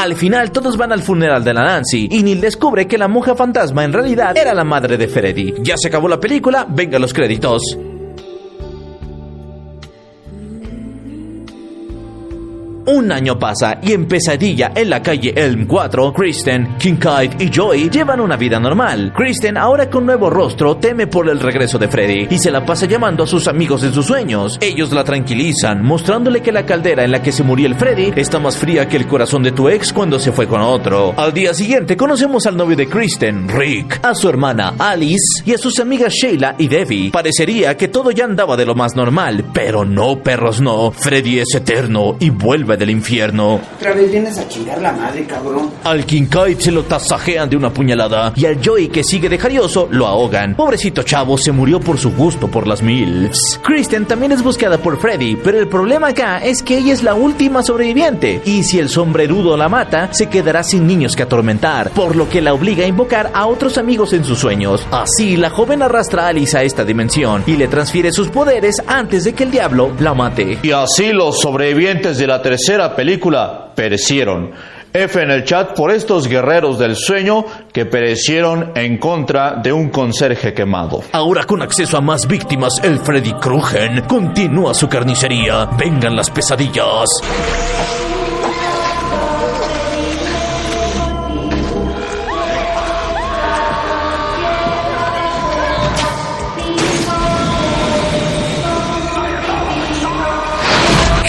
Al 0.00 0.14
final 0.14 0.50
todos 0.50 0.78
van 0.78 0.92
al 0.92 1.02
funeral 1.02 1.44
de 1.44 1.52
la 1.52 1.62
Nancy 1.62 2.08
y 2.10 2.22
Neil 2.22 2.40
descubre 2.40 2.88
que 2.88 2.96
la 2.96 3.06
monja 3.06 3.34
fantasma 3.34 3.84
en 3.84 3.92
realidad 3.92 4.34
era 4.34 4.54
la 4.54 4.64
madre 4.64 4.96
de 4.96 5.08
Freddy. 5.08 5.56
Ya 5.62 5.76
se 5.76 5.88
acabó 5.88 6.08
la 6.08 6.18
película, 6.18 6.66
venga 6.66 6.98
los 6.98 7.12
créditos. 7.12 7.60
Un 12.92 13.12
año 13.12 13.38
pasa 13.38 13.78
y 13.80 13.92
en 13.92 14.06
Pesadilla 14.06 14.72
en 14.74 14.90
la 14.90 15.00
calle 15.00 15.32
Elm 15.36 15.68
4, 15.68 16.12
Kristen, 16.12 16.74
Kincaid 16.76 17.40
y 17.40 17.48
Joey 17.54 17.88
llevan 17.88 18.18
una 18.18 18.36
vida 18.36 18.58
normal. 18.58 19.12
Kristen, 19.14 19.56
ahora 19.56 19.88
con 19.88 20.04
nuevo 20.04 20.28
rostro, 20.28 20.76
teme 20.76 21.06
por 21.06 21.28
el 21.28 21.38
regreso 21.38 21.78
de 21.78 21.86
Freddy 21.86 22.26
y 22.28 22.38
se 22.38 22.50
la 22.50 22.66
pasa 22.66 22.86
llamando 22.86 23.22
a 23.22 23.28
sus 23.28 23.46
amigos 23.46 23.84
en 23.84 23.94
sus 23.94 24.06
sueños. 24.06 24.58
Ellos 24.60 24.90
la 24.90 25.04
tranquilizan, 25.04 25.84
mostrándole 25.84 26.42
que 26.42 26.50
la 26.50 26.66
caldera 26.66 27.04
en 27.04 27.12
la 27.12 27.22
que 27.22 27.30
se 27.30 27.44
murió 27.44 27.68
el 27.68 27.76
Freddy 27.76 28.12
está 28.16 28.40
más 28.40 28.56
fría 28.56 28.88
que 28.88 28.96
el 28.96 29.06
corazón 29.06 29.44
de 29.44 29.52
tu 29.52 29.68
ex 29.68 29.92
cuando 29.92 30.18
se 30.18 30.32
fue 30.32 30.48
con 30.48 30.60
otro. 30.60 31.14
Al 31.16 31.32
día 31.32 31.54
siguiente 31.54 31.96
conocemos 31.96 32.44
al 32.46 32.56
novio 32.56 32.76
de 32.76 32.88
Kristen, 32.88 33.48
Rick, 33.48 34.00
a 34.02 34.16
su 34.16 34.28
hermana 34.28 34.74
Alice 34.80 35.44
y 35.44 35.54
a 35.54 35.58
sus 35.58 35.78
amigas 35.78 36.12
Sheila 36.12 36.56
y 36.58 36.66
Debbie. 36.66 37.12
Parecería 37.12 37.76
que 37.76 37.86
todo 37.86 38.10
ya 38.10 38.24
andaba 38.24 38.56
de 38.56 38.66
lo 38.66 38.74
más 38.74 38.96
normal, 38.96 39.44
pero 39.54 39.84
no, 39.84 40.18
perros, 40.24 40.60
no. 40.60 40.90
Freddy 40.90 41.38
es 41.38 41.54
eterno 41.54 42.16
y 42.18 42.30
vuelve 42.30 42.79
del 42.80 42.90
infierno. 42.90 43.60
Otra 43.76 43.92
vez 43.92 44.10
vienes 44.10 44.38
a 44.38 44.48
chingar 44.48 44.80
la 44.80 44.92
madre, 44.92 45.24
cabrón. 45.26 45.70
Al 45.84 46.04
Kincaid 46.04 46.58
se 46.58 46.72
lo 46.72 46.82
tasajean 46.82 47.48
de 47.48 47.56
una 47.56 47.72
puñalada 47.72 48.32
y 48.34 48.46
al 48.46 48.58
Joey 48.64 48.88
que 48.88 49.04
sigue 49.04 49.28
de 49.28 49.38
jarioso 49.38 49.86
lo 49.90 50.06
ahogan. 50.06 50.56
Pobrecito 50.56 51.02
chavo 51.02 51.38
se 51.38 51.52
murió 51.52 51.78
por 51.78 51.98
su 51.98 52.10
gusto 52.12 52.48
por 52.48 52.66
las 52.66 52.82
MILFs. 52.82 53.60
Kristen 53.62 54.06
también 54.06 54.32
es 54.32 54.42
buscada 54.42 54.78
por 54.78 54.98
Freddy, 54.98 55.36
pero 55.36 55.60
el 55.60 55.68
problema 55.68 56.08
acá 56.08 56.38
es 56.38 56.62
que 56.62 56.78
ella 56.78 56.94
es 56.94 57.02
la 57.02 57.14
última 57.14 57.62
sobreviviente 57.62 58.40
y 58.46 58.64
si 58.64 58.78
el 58.78 58.88
sombrerudo 58.88 59.56
la 59.56 59.68
mata, 59.68 60.12
se 60.12 60.28
quedará 60.28 60.62
sin 60.62 60.86
niños 60.86 61.14
que 61.14 61.22
atormentar, 61.22 61.90
por 61.90 62.16
lo 62.16 62.28
que 62.30 62.40
la 62.40 62.54
obliga 62.54 62.84
a 62.84 62.88
invocar 62.88 63.30
a 63.34 63.46
otros 63.46 63.76
amigos 63.76 64.14
en 64.14 64.24
sus 64.24 64.38
sueños. 64.38 64.86
Así, 64.90 65.36
la 65.36 65.50
joven 65.50 65.82
arrastra 65.82 66.24
a 66.24 66.28
Alice 66.28 66.56
a 66.56 66.62
esta 66.62 66.84
dimensión 66.84 67.44
y 67.46 67.56
le 67.56 67.68
transfiere 67.68 68.10
sus 68.10 68.28
poderes 68.28 68.82
antes 68.86 69.24
de 69.24 69.34
que 69.34 69.44
el 69.44 69.50
diablo 69.50 69.92
la 70.00 70.14
mate. 70.14 70.58
Y 70.62 70.70
así 70.70 71.12
los 71.12 71.40
sobrevivientes 71.40 72.16
de 72.16 72.26
la 72.26 72.40
tercera 72.40 72.69
película 72.94 73.72
perecieron. 73.74 74.52
F 74.92 75.22
en 75.22 75.30
el 75.30 75.44
chat 75.44 75.74
por 75.74 75.90
estos 75.92 76.26
guerreros 76.26 76.78
del 76.78 76.96
sueño 76.96 77.44
que 77.72 77.86
perecieron 77.86 78.72
en 78.74 78.98
contra 78.98 79.54
de 79.54 79.72
un 79.72 79.88
conserje 79.88 80.52
quemado. 80.52 81.02
Ahora 81.12 81.44
con 81.44 81.62
acceso 81.62 81.96
a 81.96 82.00
más 82.00 82.26
víctimas, 82.26 82.80
el 82.82 82.98
Freddy 82.98 83.32
Krueger 83.34 84.04
continúa 84.04 84.74
su 84.74 84.88
carnicería. 84.88 85.66
Vengan 85.78 86.16
las 86.16 86.30
pesadillas. 86.30 87.08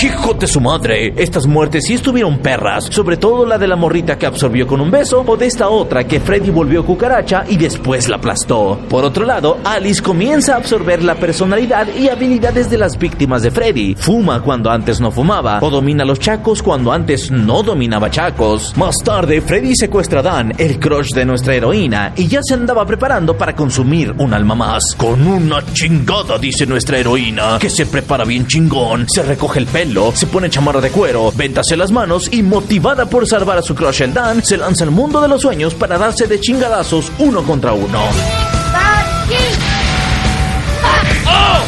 Hijo 0.03 0.33
de 0.33 0.47
su 0.47 0.59
madre, 0.59 1.13
estas 1.15 1.45
muertes 1.45 1.83
sí 1.85 1.93
estuvieron 1.93 2.39
perras, 2.39 2.85
sobre 2.85 3.17
todo 3.17 3.45
la 3.45 3.59
de 3.59 3.67
la 3.67 3.75
morrita 3.75 4.17
que 4.17 4.25
absorbió 4.25 4.65
con 4.65 4.81
un 4.81 4.89
beso 4.89 5.23
o 5.27 5.37
de 5.37 5.45
esta 5.45 5.69
otra 5.69 6.05
que 6.05 6.19
Freddy 6.19 6.49
volvió 6.49 6.83
cucaracha 6.83 7.45
y 7.47 7.55
después 7.55 8.09
la 8.09 8.15
aplastó. 8.15 8.79
Por 8.89 9.05
otro 9.05 9.25
lado, 9.25 9.59
Alice 9.63 10.01
comienza 10.01 10.55
a 10.55 10.57
absorber 10.57 11.03
la 11.03 11.13
personalidad 11.13 11.87
y 11.95 12.09
habilidades 12.09 12.71
de 12.71 12.79
las 12.79 12.97
víctimas 12.97 13.43
de 13.43 13.51
Freddy. 13.51 13.93
Fuma 13.93 14.41
cuando 14.41 14.71
antes 14.71 14.99
no 14.99 15.11
fumaba 15.11 15.59
o 15.61 15.69
domina 15.69 16.03
los 16.03 16.19
chacos 16.19 16.63
cuando 16.63 16.91
antes 16.91 17.29
no 17.29 17.61
dominaba 17.61 18.09
chacos. 18.09 18.75
Más 18.77 18.95
tarde, 19.05 19.39
Freddy 19.39 19.75
secuestra 19.75 20.21
a 20.21 20.23
Dan, 20.23 20.51
el 20.57 20.79
crush 20.79 21.13
de 21.13 21.25
nuestra 21.25 21.53
heroína, 21.53 22.13
y 22.15 22.27
ya 22.27 22.39
se 22.41 22.55
andaba 22.55 22.87
preparando 22.87 23.37
para 23.37 23.55
consumir 23.55 24.15
un 24.17 24.33
alma 24.33 24.55
más. 24.55 24.95
Con 24.97 25.27
una 25.27 25.63
chingada, 25.73 26.39
dice 26.39 26.65
nuestra 26.65 26.97
heroína, 26.97 27.59
que 27.59 27.69
se 27.69 27.85
prepara 27.85 28.25
bien 28.25 28.47
chingón, 28.47 29.05
se 29.07 29.21
recoge 29.21 29.59
el 29.59 29.67
pelo, 29.67 29.90
se 30.13 30.27
pone 30.27 30.49
chamarra 30.49 30.79
de 30.79 30.89
cuero, 30.89 31.31
ventase 31.35 31.75
las 31.75 31.91
manos 31.91 32.29
y 32.31 32.41
motivada 32.43 33.05
por 33.05 33.27
salvar 33.27 33.57
a 33.57 33.61
su 33.61 33.75
crush 33.75 34.03
el 34.03 34.13
Dan, 34.13 34.43
se 34.43 34.57
lanza 34.57 34.85
al 34.85 34.91
mundo 34.91 35.19
de 35.19 35.27
los 35.27 35.41
sueños 35.41 35.73
para 35.73 35.97
darse 35.97 36.27
de 36.27 36.39
chingadazos 36.39 37.11
uno 37.19 37.43
contra 37.43 37.73
uno. 37.73 37.99
Cannon 40.81 41.60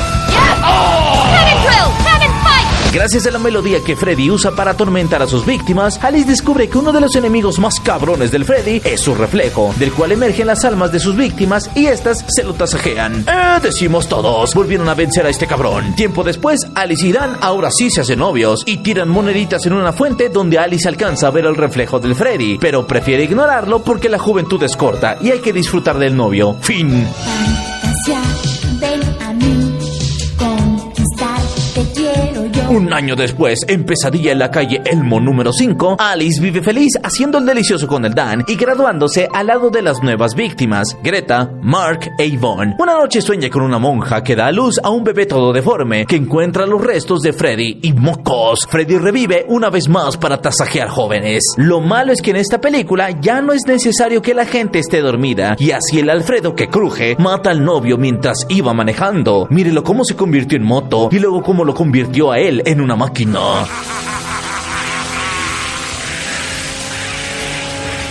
Gracias 2.94 3.26
a 3.26 3.32
la 3.32 3.40
melodía 3.40 3.80
que 3.84 3.96
Freddy 3.96 4.30
usa 4.30 4.52
para 4.52 4.72
atormentar 4.72 5.24
a 5.24 5.28
sus 5.28 5.48
víctimas, 5.48 6.00
Alice 6.04 6.28
descubre 6.28 6.70
que 6.70 6.78
uno 6.78 6.92
de 6.92 7.02
los 7.02 7.16
enemigos 7.16 7.58
más 7.58 7.80
cabrones 7.80 8.32
del 8.32 8.46
Freddy 8.46 8.84
es 8.86 9.02
su 9.02 9.16
reflejo, 9.16 9.74
del 9.80 9.92
cual 9.92 10.12
emergen 10.12 10.46
las 10.46 10.64
almas 10.64 10.92
de 10.92 11.00
sus 11.00 11.16
víctimas 11.16 11.72
y 11.74 11.88
estas 11.88 12.24
se 12.28 12.44
lo 12.44 12.54
tasajean. 12.54 13.26
Eh, 13.28 13.60
decimos 13.64 14.08
todos, 14.08 14.54
volvieron 14.54 14.88
a 14.90 14.94
vencer 14.94 15.26
a 15.26 15.30
este 15.30 15.48
cabrón. 15.48 15.96
Tiempo 15.96 16.24
después, 16.24 16.68
Alice 16.76 17.08
y 17.08 17.12
Dan 17.12 17.36
ahora 17.42 17.72
sí 17.72 17.90
se 17.90 18.02
hacen 18.02 18.20
novios 18.20 18.62
y 18.68 18.78
tiran 18.78 19.10
moneditas 19.10 19.66
en 19.66 19.74
una 19.74 19.92
fuente 19.92 20.30
donde 20.30 20.60
Alice 20.60 20.88
alcanza 20.88 21.28
a 21.28 21.32
ver 21.32 21.46
el 21.46 21.56
reflejo 21.56 22.00
del 22.00 22.14
Freddy, 22.14 22.60
pero 22.60 22.86
prefiere 22.86 23.24
ignorarlo 23.24 23.84
porque 23.84 24.08
la 24.08 24.20
juventud 24.20 24.62
es 24.62 24.78
corta 24.78 25.18
y 25.20 25.32
hay 25.32 25.40
que 25.40 25.52
disfrutar 25.52 25.98
del 25.98 26.16
novio. 26.16 26.58
Fin. 26.62 27.08
Fantasía, 27.26 28.22
Un 32.74 32.92
año 32.92 33.16
después, 33.16 33.60
en 33.68 33.84
Pesadilla 33.84 34.32
en 34.32 34.40
la 34.40 34.50
calle 34.50 34.82
Elmo 34.84 35.20
número 35.20 35.54
5, 35.54 35.98
Alice 36.00 36.42
vive 36.42 36.64
feliz 36.64 36.94
haciendo 37.04 37.38
el 37.38 37.46
delicioso 37.46 37.88
con 37.88 38.04
el 38.04 38.16
Dan 38.16 38.44
y 38.48 38.56
graduándose 38.56 39.30
al 39.32 39.46
lado 39.46 39.70
de 39.70 39.84
las 39.84 40.02
nuevas 40.02 40.34
víctimas, 40.34 40.98
Greta, 41.04 41.52
Mark 41.62 42.14
e 42.18 42.32
Yvonne. 42.32 42.74
Una 42.80 42.94
noche 42.94 43.22
sueña 43.22 43.52
con 43.52 43.62
una 43.62 43.78
monja 43.78 44.24
que 44.24 44.36
da 44.36 44.48
a 44.48 44.52
luz 44.52 44.80
a 44.84 44.90
un 44.90 45.04
bebé 45.04 45.28
todo 45.28 45.54
deforme 45.54 46.08
que 46.08 46.16
encuentra 46.16 46.66
los 46.66 46.84
restos 46.84 47.22
de 47.22 47.32
Freddy 47.32 47.78
y 47.84 47.94
mocos. 47.94 48.66
Freddy 48.68 48.98
revive 48.98 49.46
una 49.50 49.70
vez 49.70 49.88
más 49.88 50.18
para 50.18 50.42
tasajear 50.42 50.90
jóvenes. 50.90 51.44
Lo 51.58 51.80
malo 51.80 52.12
es 52.12 52.24
que 52.24 52.32
en 52.32 52.38
esta 52.38 52.60
película 52.60 53.12
ya 53.22 53.40
no 53.44 53.54
es 53.54 53.68
necesario 53.68 54.24
que 54.24 54.34
la 54.34 54.48
gente 54.48 54.80
esté 54.80 55.02
dormida 55.02 55.56
y 55.60 55.70
así 55.70 56.00
el 56.00 56.10
Alfredo 56.10 56.56
que 56.56 56.70
cruje 56.70 57.18
mata 57.20 57.52
al 57.52 57.64
novio 57.64 58.00
mientras 58.00 58.48
iba 58.50 58.74
manejando. 58.74 59.46
Mírelo 59.52 59.84
cómo 59.84 60.04
se 60.04 60.16
convirtió 60.16 60.58
en 60.58 60.64
moto 60.64 61.10
y 61.12 61.20
luego 61.20 61.44
cómo 61.44 61.66
lo 61.66 61.76
convirtió 61.76 62.32
a 62.32 62.40
él 62.40 62.63
en 62.66 62.82
una 62.82 62.96
máquina. 62.96 63.40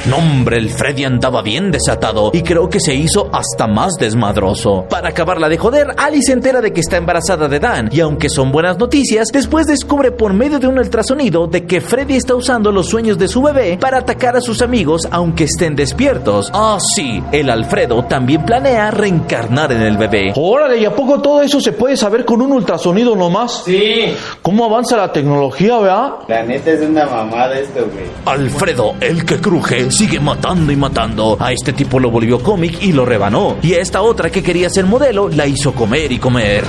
No, 0.04 0.16
hombre, 0.16 0.59
el 0.59 0.68
Freddy 0.68 1.04
andaba 1.04 1.42
bien 1.42 1.71
desatado 1.71 2.30
y 2.32 2.42
creo 2.42 2.68
que 2.68 2.80
se 2.80 2.92
hizo 2.92 3.30
hasta 3.32 3.68
más 3.68 3.94
desmadroso. 4.00 4.85
Para 4.90 5.11
acabarla 5.11 5.49
de 5.49 5.59
joder, 5.59 5.94
Alice 5.97 6.26
se 6.26 6.32
entera 6.32 6.61
de 6.61 6.73
que 6.73 6.80
está 6.80 6.97
embarazada 6.97 7.47
de 7.49 7.61
Dan 7.61 7.88
y 7.92 8.00
aunque 8.00 8.28
son 8.28 8.50
buenas 8.50 8.78
noticias, 8.78 9.28
después 9.32 9.68
descubre 9.68 10.11
por 10.11 10.32
medio 10.32 10.59
de 10.59 10.66
un 10.66 10.76
ultrasonido 10.78 11.47
de 11.47 11.66
que 11.66 11.80
Freddy 11.80 12.16
está 12.16 12.35
usando 12.35 12.73
los 12.73 12.88
sueños 12.88 13.16
de 13.16 13.28
su 13.28 13.42
bebé 13.42 13.78
para 13.80 13.99
atacar 13.99 14.35
a 14.37 14.40
sus 14.40 14.61
amigos 14.61 15.06
aunque 15.09 15.44
estén 15.44 15.76
despiertos. 15.76 16.50
Ah, 16.52 16.78
sí, 16.80 17.23
el 17.30 17.49
Alfredo 17.49 18.04
también 18.06 18.44
planea 18.44 18.90
reencarnar 18.90 19.71
en 19.71 19.82
el 19.82 19.97
bebé. 19.97 20.32
Órale, 20.35 20.78
¿y 20.78 20.85
a 20.85 20.97
poco 20.97 21.21
todo 21.21 21.42
eso 21.42 21.61
se 21.61 21.73
puede 21.73 21.97
saber 21.97 22.25
con 22.25 22.42
un 22.42 22.50
ultrasonido 22.50 23.14
nomás? 23.14 23.62
Sí. 23.64 24.12
¿Cómo 24.42 24.64
avanza 24.64 24.97
la 24.97 25.12
tecnología, 25.12 25.78
vea? 25.78 26.14
La 26.26 26.42
neta 26.42 26.73
es 26.73 26.80
una 26.80 27.06
mamada 27.06 27.56
esto, 27.56 27.87
güey. 27.92 28.06
Alfredo, 28.26 28.94
el 29.00 29.25
que 29.25 29.40
cruje, 29.40 29.91
sigue 29.92 30.18
matando 30.18 30.72
y 30.72 30.76
matando. 30.76 31.37
A 31.38 31.52
este 31.52 31.72
tipo 31.72 32.00
lo 32.00 32.11
volvió 32.11 32.42
cómic 32.42 32.82
y 32.82 32.92
lo 32.92 33.04
rebanó. 33.04 33.58
Y 33.62 33.75
a 33.75 33.80
esta 33.80 34.02
otra 34.02 34.30
que 34.30 34.42
quería 34.42 34.70
ser 34.70 34.87
modelo 34.87 35.28
la 35.28 35.46
hizo 35.46 35.72
comer 35.75 36.11
y 36.11 36.18
comer. 36.18 36.64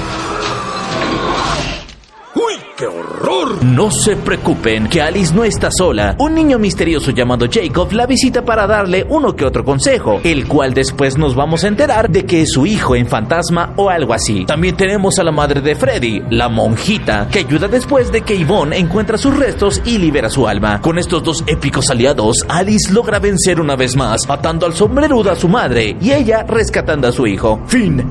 ¡Uy, 2.83 2.87
qué 2.87 2.87
horror! 2.87 3.63
No 3.63 3.91
se 3.91 4.15
preocupen, 4.15 4.87
que 4.87 5.01
Alice 5.01 5.33
no 5.33 5.43
está 5.43 5.69
sola. 5.71 6.15
Un 6.19 6.35
niño 6.35 6.59
misterioso 6.59 7.11
llamado 7.11 7.45
Jacob 7.51 7.91
la 7.91 8.05
visita 8.05 8.43
para 8.43 8.67
darle 8.67 9.05
uno 9.09 9.35
que 9.35 9.45
otro 9.45 9.63
consejo, 9.63 10.19
el 10.23 10.47
cual 10.47 10.73
después 10.73 11.17
nos 11.17 11.35
vamos 11.35 11.63
a 11.63 11.67
enterar 11.67 12.09
de 12.09 12.25
que 12.25 12.41
es 12.41 12.51
su 12.51 12.65
hijo 12.65 12.95
en 12.95 13.07
fantasma 13.07 13.73
o 13.77 13.89
algo 13.89 14.13
así. 14.13 14.45
También 14.45 14.75
tenemos 14.75 15.19
a 15.19 15.23
la 15.23 15.31
madre 15.31 15.61
de 15.61 15.75
Freddy, 15.75 16.23
la 16.29 16.49
monjita, 16.49 17.27
que 17.31 17.39
ayuda 17.39 17.67
después 17.67 18.11
de 18.11 18.21
que 18.21 18.37
Yvonne 18.37 18.77
encuentra 18.77 19.17
sus 19.17 19.37
restos 19.37 19.81
y 19.85 19.97
libera 19.97 20.29
su 20.29 20.47
alma. 20.47 20.81
Con 20.81 20.97
estos 20.97 21.23
dos 21.23 21.43
épicos 21.47 21.89
aliados, 21.89 22.45
Alice 22.47 22.91
logra 22.91 23.19
vencer 23.19 23.59
una 23.59 23.75
vez 23.75 23.95
más, 23.95 24.29
atando 24.29 24.65
al 24.65 24.73
sombrerudo 24.73 25.31
a 25.31 25.35
su 25.35 25.47
madre 25.47 25.95
y 26.01 26.11
ella 26.11 26.43
rescatando 26.43 27.07
a 27.07 27.11
su 27.11 27.27
hijo. 27.27 27.61
Fin. 27.67 28.03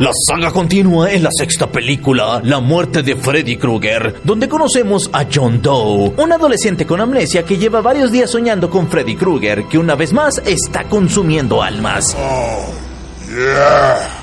La 0.00 0.10
saga 0.12 0.50
continúa 0.50 1.12
en 1.12 1.22
la 1.22 1.30
sexta 1.32 1.70
película, 1.70 2.40
La 2.42 2.58
muerte 2.58 3.04
de 3.04 3.14
Freddy 3.14 3.56
Krueger, 3.56 4.16
donde 4.24 4.48
conocemos 4.48 5.08
a 5.12 5.24
John 5.32 5.62
Doe, 5.62 6.14
un 6.16 6.32
adolescente 6.32 6.84
con 6.84 7.00
amnesia 7.00 7.44
que 7.44 7.58
lleva 7.58 7.80
varios 7.80 8.10
días 8.10 8.28
soñando 8.28 8.68
con 8.68 8.88
Freddy 8.88 9.14
Krueger, 9.14 9.66
que 9.68 9.78
una 9.78 9.94
vez 9.94 10.12
más 10.12 10.42
está 10.44 10.82
consumiendo 10.88 11.62
almas. 11.62 12.16
Yeah. 13.28 14.13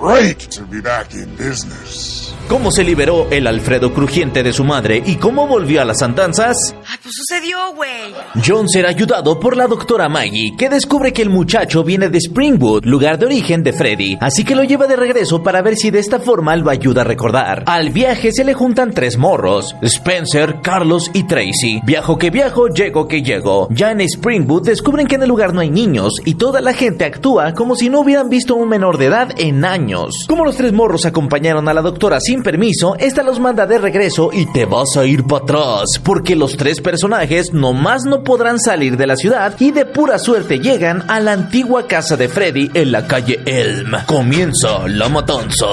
Great 0.00 0.50
to 0.50 0.66
be 0.66 0.80
back 0.82 1.14
in 1.14 1.34
business. 1.36 2.34
¿Cómo 2.48 2.70
se 2.70 2.84
liberó 2.84 3.26
el 3.30 3.48
Alfredo 3.48 3.92
crujiente 3.92 4.44
de 4.44 4.52
su 4.52 4.62
madre 4.62 5.02
y 5.04 5.16
cómo 5.16 5.48
volvió 5.48 5.82
a 5.82 5.84
las 5.84 6.00
andanzas? 6.00 6.56
Ay, 6.86 6.96
pues 7.02 7.14
sucedió, 7.16 7.56
güey. 7.74 8.14
John 8.46 8.68
será 8.68 8.90
ayudado 8.90 9.40
por 9.40 9.56
la 9.56 9.66
doctora 9.66 10.08
Maggie, 10.08 10.54
que 10.56 10.68
descubre 10.68 11.12
que 11.12 11.22
el 11.22 11.30
muchacho 11.30 11.82
viene 11.82 12.08
de 12.08 12.20
Springwood, 12.20 12.84
lugar 12.84 13.18
de 13.18 13.26
origen 13.26 13.64
de 13.64 13.72
Freddy, 13.72 14.16
así 14.20 14.44
que 14.44 14.54
lo 14.54 14.62
lleva 14.62 14.86
de 14.86 14.94
regreso 14.94 15.42
para 15.42 15.60
ver 15.60 15.74
si 15.74 15.90
de 15.90 15.98
esta 15.98 16.20
forma 16.20 16.54
lo 16.54 16.70
ayuda 16.70 17.00
a 17.00 17.04
recordar. 17.04 17.64
Al 17.66 17.90
viaje 17.90 18.30
se 18.30 18.44
le 18.44 18.54
juntan 18.54 18.92
tres 18.92 19.16
morros, 19.18 19.74
Spencer, 19.82 20.60
Carlos 20.62 21.10
y 21.14 21.24
Tracy. 21.24 21.80
Viajo 21.84 22.16
que 22.16 22.30
viajo, 22.30 22.68
llego 22.68 23.08
que 23.08 23.22
llego. 23.22 23.66
Ya 23.72 23.90
en 23.90 24.02
Springwood 24.02 24.66
descubren 24.66 25.08
que 25.08 25.16
en 25.16 25.24
el 25.24 25.28
lugar 25.28 25.52
no 25.52 25.62
hay 25.62 25.70
niños 25.70 26.12
y 26.24 26.34
toda 26.34 26.60
la 26.60 26.74
gente 26.74 27.04
actúa 27.06 27.54
como 27.54 27.74
si 27.74 27.88
no 27.88 28.00
hubieran 28.00 28.28
visto 28.28 28.54
a 28.54 28.58
un 28.58 28.68
menor 28.68 28.98
de 28.98 29.06
edad 29.06 29.30
en 29.36 29.64
años. 29.64 29.85
Como 30.28 30.44
los 30.44 30.56
tres 30.56 30.72
morros 30.72 31.06
acompañaron 31.06 31.68
a 31.68 31.74
la 31.74 31.82
doctora 31.82 32.20
sin 32.20 32.42
permiso, 32.42 32.96
esta 32.98 33.22
los 33.22 33.40
manda 33.40 33.66
de 33.66 33.78
regreso 33.78 34.30
y 34.32 34.46
te 34.52 34.64
vas 34.64 34.96
a 34.96 35.06
ir 35.06 35.24
para 35.24 35.44
atrás, 35.44 35.84
porque 36.02 36.36
los 36.36 36.56
tres 36.56 36.80
personajes 36.80 37.52
nomás 37.52 38.02
no 38.04 38.22
podrán 38.22 38.58
salir 38.58 38.96
de 38.96 39.06
la 39.06 39.16
ciudad 39.16 39.54
y 39.60 39.70
de 39.70 39.84
pura 39.86 40.18
suerte 40.18 40.58
llegan 40.58 41.04
a 41.08 41.20
la 41.20 41.32
antigua 41.32 41.86
casa 41.86 42.16
de 42.16 42.28
Freddy 42.28 42.70
en 42.74 42.92
la 42.92 43.06
calle 43.06 43.40
Elm. 43.46 43.92
Comienza 44.06 44.88
la 44.88 45.08
matanza. 45.08 45.66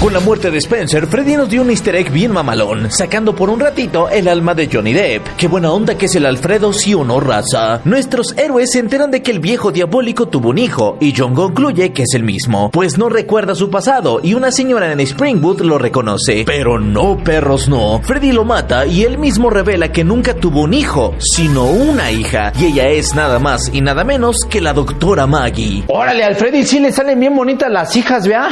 Con 0.00 0.12
la 0.12 0.20
muerte 0.20 0.52
de 0.52 0.58
Spencer, 0.58 1.08
Freddy 1.08 1.36
nos 1.36 1.50
dio 1.50 1.60
un 1.60 1.70
easter 1.70 1.96
egg 1.96 2.12
bien 2.12 2.30
mamalón, 2.30 2.88
sacando 2.88 3.34
por 3.34 3.50
un 3.50 3.58
ratito 3.58 4.08
el 4.08 4.28
alma 4.28 4.54
de 4.54 4.68
Johnny 4.72 4.92
Depp. 4.92 5.26
Qué 5.36 5.48
buena 5.48 5.72
onda 5.72 5.98
que 5.98 6.06
es 6.06 6.14
el 6.14 6.24
Alfredo 6.24 6.72
sí 6.72 6.94
o 6.94 7.02
no 7.02 7.18
raza. 7.18 7.80
Nuestros 7.84 8.38
héroes 8.38 8.70
se 8.70 8.78
enteran 8.78 9.10
de 9.10 9.22
que 9.22 9.32
el 9.32 9.40
viejo 9.40 9.72
diabólico 9.72 10.28
tuvo 10.28 10.50
un 10.50 10.58
hijo, 10.58 10.98
y 11.00 11.12
John 11.16 11.34
concluye 11.34 11.92
que 11.92 12.04
es 12.04 12.14
el 12.14 12.22
mismo, 12.22 12.70
pues 12.70 12.96
no 12.96 13.08
recuerda 13.08 13.56
su 13.56 13.70
pasado, 13.70 14.20
y 14.22 14.34
una 14.34 14.52
señora 14.52 14.92
en 14.92 15.00
Springwood 15.00 15.62
lo 15.62 15.78
reconoce. 15.78 16.44
Pero 16.46 16.78
no, 16.78 17.18
perros, 17.18 17.68
no. 17.68 18.00
Freddy 18.04 18.30
lo 18.30 18.44
mata 18.44 18.86
y 18.86 19.02
él 19.02 19.18
mismo 19.18 19.50
revela 19.50 19.90
que 19.90 20.04
nunca 20.04 20.34
tuvo 20.34 20.62
un 20.62 20.74
hijo, 20.74 21.16
sino 21.18 21.64
una 21.64 22.12
hija, 22.12 22.52
y 22.56 22.66
ella 22.66 22.86
es 22.86 23.16
nada 23.16 23.40
más 23.40 23.68
y 23.72 23.80
nada 23.80 24.04
menos 24.04 24.36
que 24.48 24.60
la 24.60 24.74
doctora 24.74 25.26
Maggie. 25.26 25.82
Órale, 25.88 26.22
al 26.22 26.36
Freddy 26.36 26.64
sí 26.64 26.78
le 26.78 26.92
salen 26.92 27.18
bien 27.18 27.34
bonitas 27.34 27.68
las 27.68 27.96
hijas, 27.96 28.28
vea. 28.28 28.48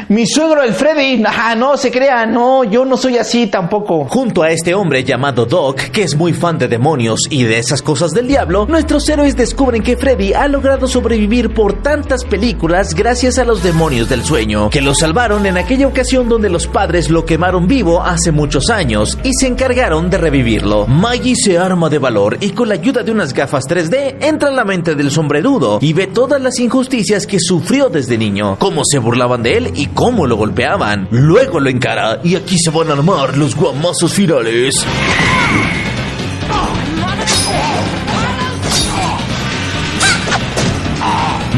Mi 0.08 0.26
suegro, 0.26 0.64
el 0.64 0.74
Freddy. 0.80 1.22
Ajá, 1.26 1.54
no 1.56 1.76
se 1.76 1.90
crea, 1.90 2.24
no, 2.24 2.64
yo 2.64 2.86
no 2.86 2.96
soy 2.96 3.18
así 3.18 3.48
tampoco. 3.48 4.06
Junto 4.06 4.42
a 4.42 4.50
este 4.50 4.74
hombre 4.74 5.04
llamado 5.04 5.44
Doc, 5.44 5.78
que 5.90 6.04
es 6.04 6.16
muy 6.16 6.32
fan 6.32 6.56
de 6.56 6.68
demonios 6.68 7.20
y 7.28 7.42
de 7.44 7.58
esas 7.58 7.82
cosas 7.82 8.12
del 8.12 8.26
diablo, 8.26 8.64
nuestros 8.66 9.06
héroes 9.10 9.36
descubren 9.36 9.82
que 9.82 9.98
Freddy 9.98 10.32
ha 10.32 10.48
logrado 10.48 10.86
sobrevivir 10.86 11.52
por 11.52 11.82
tantas 11.82 12.24
películas 12.24 12.94
gracias 12.94 13.38
a 13.38 13.44
los 13.44 13.62
demonios 13.62 14.08
del 14.08 14.24
sueño, 14.24 14.70
que 14.70 14.80
lo 14.80 14.94
salvaron 14.94 15.44
en 15.44 15.58
aquella 15.58 15.86
ocasión 15.86 16.30
donde 16.30 16.48
los 16.48 16.66
padres 16.66 17.10
lo 17.10 17.26
quemaron 17.26 17.66
vivo 17.66 18.00
hace 18.02 18.32
muchos 18.32 18.70
años 18.70 19.18
y 19.22 19.34
se 19.34 19.48
encargaron 19.48 20.08
de 20.08 20.16
revivirlo. 20.16 20.86
Maggie 20.86 21.36
se 21.36 21.58
arma 21.58 21.90
de 21.90 21.98
valor 21.98 22.38
y 22.40 22.52
con 22.52 22.70
la 22.70 22.76
ayuda 22.76 23.02
de 23.02 23.12
unas 23.12 23.34
gafas 23.34 23.64
3D 23.68 24.16
entra 24.22 24.48
en 24.48 24.56
la 24.56 24.64
mente 24.64 24.94
del 24.94 25.10
sombrerudo 25.10 25.78
y 25.82 25.92
ve 25.92 26.06
todas 26.06 26.40
las 26.40 26.58
injusticias 26.58 27.26
que 27.26 27.38
sufrió 27.38 27.90
desde 27.90 28.16
niño, 28.16 28.56
cómo 28.58 28.80
se 28.90 28.98
burlaban 28.98 29.42
de 29.42 29.58
él 29.58 29.72
y 29.74 29.88
cómo 29.88 30.26
lo 30.26 30.36
golpeaban. 30.36 30.69
Luego 31.10 31.60
lo 31.60 31.68
encara 31.70 32.20
y 32.22 32.36
aquí 32.36 32.56
se 32.58 32.70
van 32.70 32.90
a 32.90 32.92
armar 32.94 33.36
los 33.36 33.54
guamazos 33.54 34.12
finales. 34.12 34.74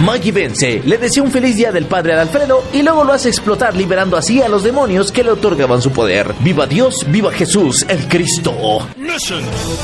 Maggie 0.04 0.32
vence, 0.32 0.82
le 0.84 0.98
desea 0.98 1.22
un 1.22 1.30
feliz 1.30 1.56
día 1.56 1.70
del 1.70 1.84
padre 1.84 2.14
al 2.14 2.20
Alfredo 2.20 2.64
y 2.72 2.82
luego 2.82 3.04
lo 3.04 3.12
hace 3.12 3.28
explotar 3.28 3.76
liberando 3.76 4.16
así 4.16 4.42
a 4.42 4.48
los 4.48 4.64
demonios 4.64 5.12
que 5.12 5.22
le 5.22 5.30
otorgaban 5.30 5.80
su 5.80 5.92
poder. 5.92 6.34
¡Viva 6.40 6.66
Dios! 6.66 7.06
¡Viva 7.08 7.30
Jesús, 7.30 7.86
el 7.88 8.08
Cristo! 8.08 8.88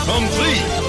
Complete. 0.06 0.87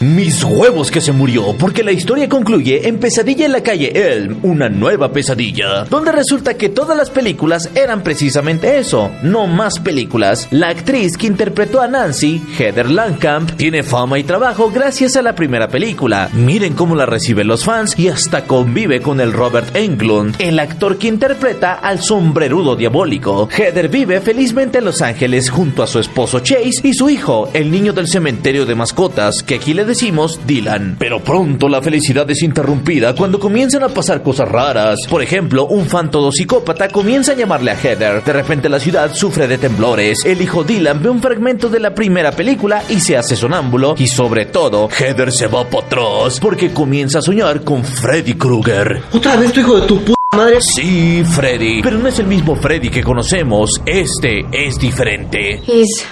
Mis 0.00 0.44
huevos 0.44 0.90
que 0.90 1.00
se 1.00 1.12
murió, 1.12 1.54
porque 1.58 1.82
la 1.82 1.92
historia 1.92 2.28
concluye 2.28 2.88
en 2.88 2.98
Pesadilla 2.98 3.46
en 3.46 3.52
la 3.52 3.62
calle 3.62 3.92
Elm, 3.94 4.38
una 4.42 4.68
nueva 4.68 5.12
pesadilla, 5.12 5.84
donde 5.84 6.12
resulta 6.12 6.54
que 6.54 6.68
todas 6.68 6.96
las 6.96 7.10
películas 7.10 7.70
eran 7.74 8.02
precisamente 8.02 8.78
eso, 8.78 9.10
no 9.22 9.46
más 9.46 9.80
películas. 9.80 10.48
La 10.50 10.68
actriz 10.68 11.16
que 11.16 11.26
interpretó 11.26 11.80
a 11.80 11.88
Nancy, 11.88 12.42
Heather 12.56 12.88
Lankamp, 12.88 13.52
tiene 13.52 13.82
fama 13.82 14.18
y 14.18 14.24
trabajo 14.24 14.70
gracias 14.70 15.16
a 15.16 15.22
la 15.22 15.34
primera 15.34 15.68
película. 15.68 16.30
Miren 16.32 16.74
cómo 16.74 16.94
la 16.94 17.06
reciben 17.06 17.48
los 17.48 17.64
fans 17.64 17.98
y 17.98 18.08
hasta 18.08 18.44
convive 18.44 19.00
con 19.00 19.20
el 19.20 19.32
Robert 19.32 19.74
Englund, 19.74 20.36
el 20.38 20.58
actor 20.58 20.98
que 20.98 21.08
interpreta 21.08 21.74
al 21.74 22.00
sombrerudo 22.00 22.76
diabólico. 22.76 23.48
Heather 23.50 23.88
vive 23.88 24.20
felizmente 24.20 24.78
en 24.78 24.84
Los 24.84 25.02
Ángeles 25.02 25.50
junto 25.50 25.82
a 25.82 25.86
su 25.86 25.98
esposo 25.98 26.40
Chase 26.40 26.80
y 26.84 26.94
su 26.94 27.10
hijo, 27.10 27.50
el 27.52 27.70
niño 27.70 27.92
del 27.92 28.08
cementerio 28.08 28.66
de 28.66 28.83
mascotas, 28.84 29.42
que 29.42 29.54
aquí 29.54 29.72
le 29.72 29.86
decimos 29.86 30.40
Dylan. 30.46 30.96
Pero 30.98 31.24
pronto 31.24 31.70
la 31.70 31.80
felicidad 31.80 32.30
es 32.30 32.42
interrumpida 32.42 33.14
cuando 33.14 33.40
comienzan 33.40 33.82
a 33.82 33.88
pasar 33.88 34.22
cosas 34.22 34.46
raras. 34.46 34.98
Por 35.08 35.22
ejemplo, 35.22 35.64
un 35.64 35.86
fan 35.86 36.10
todo 36.10 36.30
psicópata 36.30 36.90
comienza 36.90 37.32
a 37.32 37.34
llamarle 37.34 37.70
a 37.70 37.80
Heather. 37.80 38.22
De 38.22 38.32
repente 38.34 38.68
la 38.68 38.78
ciudad 38.78 39.14
sufre 39.14 39.48
de 39.48 39.56
temblores. 39.56 40.22
El 40.26 40.42
hijo 40.42 40.64
Dylan 40.64 41.02
ve 41.02 41.08
un 41.08 41.22
fragmento 41.22 41.70
de 41.70 41.80
la 41.80 41.94
primera 41.94 42.32
película 42.32 42.82
y 42.90 43.00
se 43.00 43.16
hace 43.16 43.36
sonámbulo. 43.36 43.94
Y 43.96 44.06
sobre 44.06 44.44
todo, 44.44 44.90
Heather 44.90 45.32
se 45.32 45.46
va 45.46 45.64
para 45.64 45.86
atrás 45.86 46.38
porque 46.38 46.70
comienza 46.74 47.20
a 47.20 47.22
soñar 47.22 47.64
con 47.64 47.82
Freddy 47.82 48.34
Krueger. 48.34 49.00
Otra 49.14 49.36
vez 49.36 49.50
tu 49.50 49.60
hijo 49.60 49.80
de 49.80 49.86
tu 49.86 49.98
puta 50.04 50.36
madre. 50.36 50.58
Sí, 50.60 51.24
Freddy. 51.24 51.80
Pero 51.82 51.96
no 51.96 52.08
es 52.08 52.18
el 52.18 52.26
mismo 52.26 52.54
Freddy 52.54 52.90
que 52.90 53.02
conocemos. 53.02 53.80
Este 53.86 54.44
es 54.52 54.78
diferente. 54.78 55.62
He's 55.66 56.04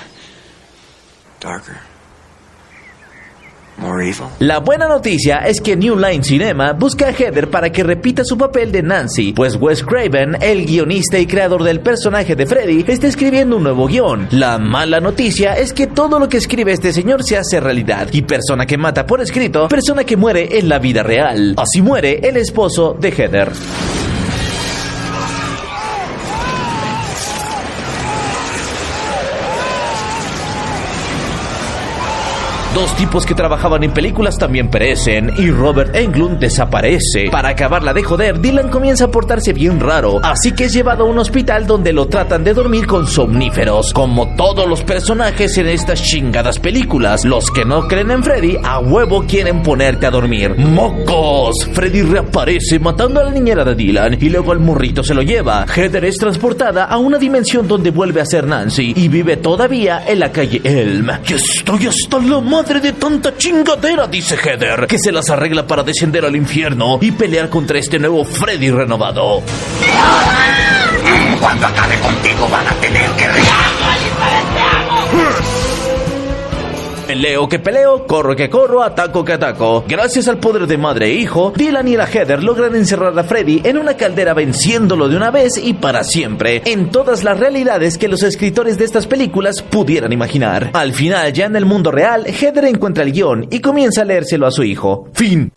Darker. 1.39 1.92
La 4.39 4.59
buena 4.59 4.87
noticia 4.87 5.39
es 5.39 5.61
que 5.61 5.77
New 5.77 5.97
Line 5.97 6.23
Cinema 6.23 6.73
busca 6.73 7.09
a 7.09 7.13
Heather 7.13 7.51
para 7.51 7.71
que 7.71 7.83
repita 7.83 8.25
su 8.25 8.39
papel 8.39 8.71
de 8.71 8.83
Nancy, 8.83 9.33
pues 9.33 9.57
Wes 9.57 9.83
Craven, 9.83 10.37
el 10.41 10.67
guionista 10.67 11.19
y 11.19 11.27
creador 11.27 11.63
del 11.63 11.81
personaje 11.81 12.37
de 12.37 12.47
Freddy, 12.47 12.85
está 12.87 13.07
escribiendo 13.07 13.57
un 13.57 13.65
nuevo 13.65 13.87
guion. 13.87 14.29
La 14.31 14.59
mala 14.59 15.01
noticia 15.01 15.57
es 15.57 15.73
que 15.73 15.87
todo 15.87 16.19
lo 16.19 16.29
que 16.29 16.37
escribe 16.37 16.73
este 16.73 16.93
señor 16.93 17.23
se 17.25 17.37
hace 17.37 17.61
realidad, 17.61 18.09
y 18.13 18.23
persona 18.23 18.67
que 18.67 18.79
mata 18.79 19.07
por 19.07 19.21
escrito, 19.21 19.69
persona 19.69 20.05
que 20.05 20.17
muere 20.17 20.59
en 20.59 20.69
la 20.69 20.79
vida 20.79 21.03
real. 21.03 21.55
Así 21.57 21.83
muere 21.83 22.21
el 22.23 22.37
esposo 22.37 22.97
de 22.99 23.11
Heather. 23.11 24.02
Dos 32.75 32.97
tipos 32.97 33.27
que 33.27 33.35
trabajaban 33.35 33.85
en 33.85 33.93
películas 33.93 34.39
también 34.39 34.71
perecen 34.71 35.31
y 35.37 35.51
Robert 35.51 35.95
Englund 35.95 36.39
desaparece. 36.39 37.29
Para 37.31 37.51
acabarla 37.51 37.93
de 37.93 38.03
joder, 38.03 38.41
Dylan 38.41 38.71
comienza 38.71 39.05
a 39.05 39.11
portarse 39.11 39.53
bien 39.53 39.79
raro, 39.79 40.21
así 40.23 40.53
que 40.53 40.65
es 40.65 40.73
llevado 40.73 41.05
a 41.05 41.07
un 41.07 41.19
hospital 41.19 41.67
donde 41.67 41.93
lo 41.93 42.07
tratan 42.07 42.45
de 42.45 42.55
dormir 42.55 42.87
con 42.87 43.07
somníferos, 43.07 43.93
como 43.93 44.35
todos 44.37 44.67
los 44.67 44.83
personajes 44.85 45.59
en 45.59 45.69
estas 45.69 46.03
chingadas 46.03 46.59
películas. 46.59 47.27
Los 47.27 47.51
que 47.51 47.67
no 47.67 47.87
creen 47.87 48.11
en 48.11 48.25
Freddy, 48.25 48.57
a 48.65 48.79
huevo 48.79 49.27
quieren 49.29 49.63
ponerte 49.63 50.07
a 50.07 50.11
dormir. 50.11 50.55
¡Mocos! 50.57 51.69
Freddy 51.75 52.01
reaparece 52.01 52.79
matando 52.79 53.21
a 53.21 53.25
la 53.25 53.33
niñera 53.33 53.67
de 53.67 53.75
Dylan 53.75 54.17
y 54.19 54.31
luego 54.31 54.51
al 54.51 54.61
morrito 54.61 55.05
se 55.05 55.15
lo 55.15 55.21
lleva. 55.21 55.67
Heather 55.67 56.07
es 56.07 56.17
transportada 56.17 56.85
a 56.85 56.97
una 56.97 57.19
dimensión 57.19 57.69
donde 57.69 57.91
vuelve 57.91 58.23
a 58.23 58.25
ser 58.25 58.47
Nancy 58.47 58.95
y 58.97 59.09
vive 59.09 59.37
todavía 59.37 60.05
en 60.07 60.21
la 60.21 60.33
calle 60.33 60.63
Elm. 60.65 61.11
¡Que 61.23 61.35
estoy 61.35 61.87
hasta 61.87 62.19
la 62.19 62.41
madre 62.41 62.62
de 62.63 62.93
tanta 62.93 63.37
chingadera! 63.37 64.07
Dice 64.07 64.37
Heather, 64.37 64.87
que 64.87 64.97
se 64.99 65.11
las 65.11 65.29
arregla 65.31 65.67
para 65.67 65.83
descender 65.83 66.25
al 66.25 66.37
infierno 66.37 66.99
y 67.01 67.11
pelear 67.11 67.49
contra 67.49 67.79
este 67.79 67.99
nuevo 67.99 68.25
Freddy 68.25 68.71
renovado. 68.71 69.43
Cuando 71.41 71.67
acabe 71.67 71.99
contigo 71.99 72.49
van 72.49 72.67
a 72.69 72.73
tener 72.75 73.11
que 73.11 73.27
Peleo 77.23 77.49
que 77.49 77.61
peleo, 77.61 78.05
corro 78.05 78.35
que 78.35 78.51
corro, 78.51 78.83
ataco 78.83 79.25
que 79.25 79.35
ataco. 79.35 79.85
Gracias 79.87 80.27
al 80.27 80.39
poder 80.39 80.67
de 80.67 80.77
madre 80.77 81.07
e 81.07 81.15
hijo, 81.15 81.53
Dylan 81.55 81.87
y 81.87 81.97
la 81.97 82.09
Heather 82.09 82.43
logran 82.43 82.75
encerrar 82.75 83.17
a 83.17 83.23
Freddy 83.23 83.61
en 83.63 83.79
una 83.79 83.97
caldera 83.97 84.35
venciéndolo 84.35 85.09
de 85.09 85.17
una 85.17 85.31
vez 85.31 85.57
y 85.57 85.75
para 85.75 86.03
siempre, 86.03 86.63
en 86.65 86.91
todas 86.91 87.23
las 87.23 87.39
realidades 87.39 87.97
que 87.97 88.09
los 88.09 88.25
escritores 88.25 88.77
de 88.77 88.87
estas 88.87 89.07
películas 89.07 89.63
pudieran 89.63 90.13
imaginar. 90.13 90.71
Al 90.73 90.95
final, 90.95 91.33
ya 91.33 91.45
en 91.45 91.55
el 91.55 91.65
mundo 91.65 91.93
real, 91.93 92.27
Heather 92.27 92.65
encuentra 92.65 93.05
el 93.05 93.13
guion 93.13 93.47
y 93.53 93.61
comienza 93.61 94.03
a 94.03 94.05
leérselo 94.05 94.49
a 94.49 94.51
su 94.51 94.65
hijo. 94.65 95.09
Fin. 95.13 95.53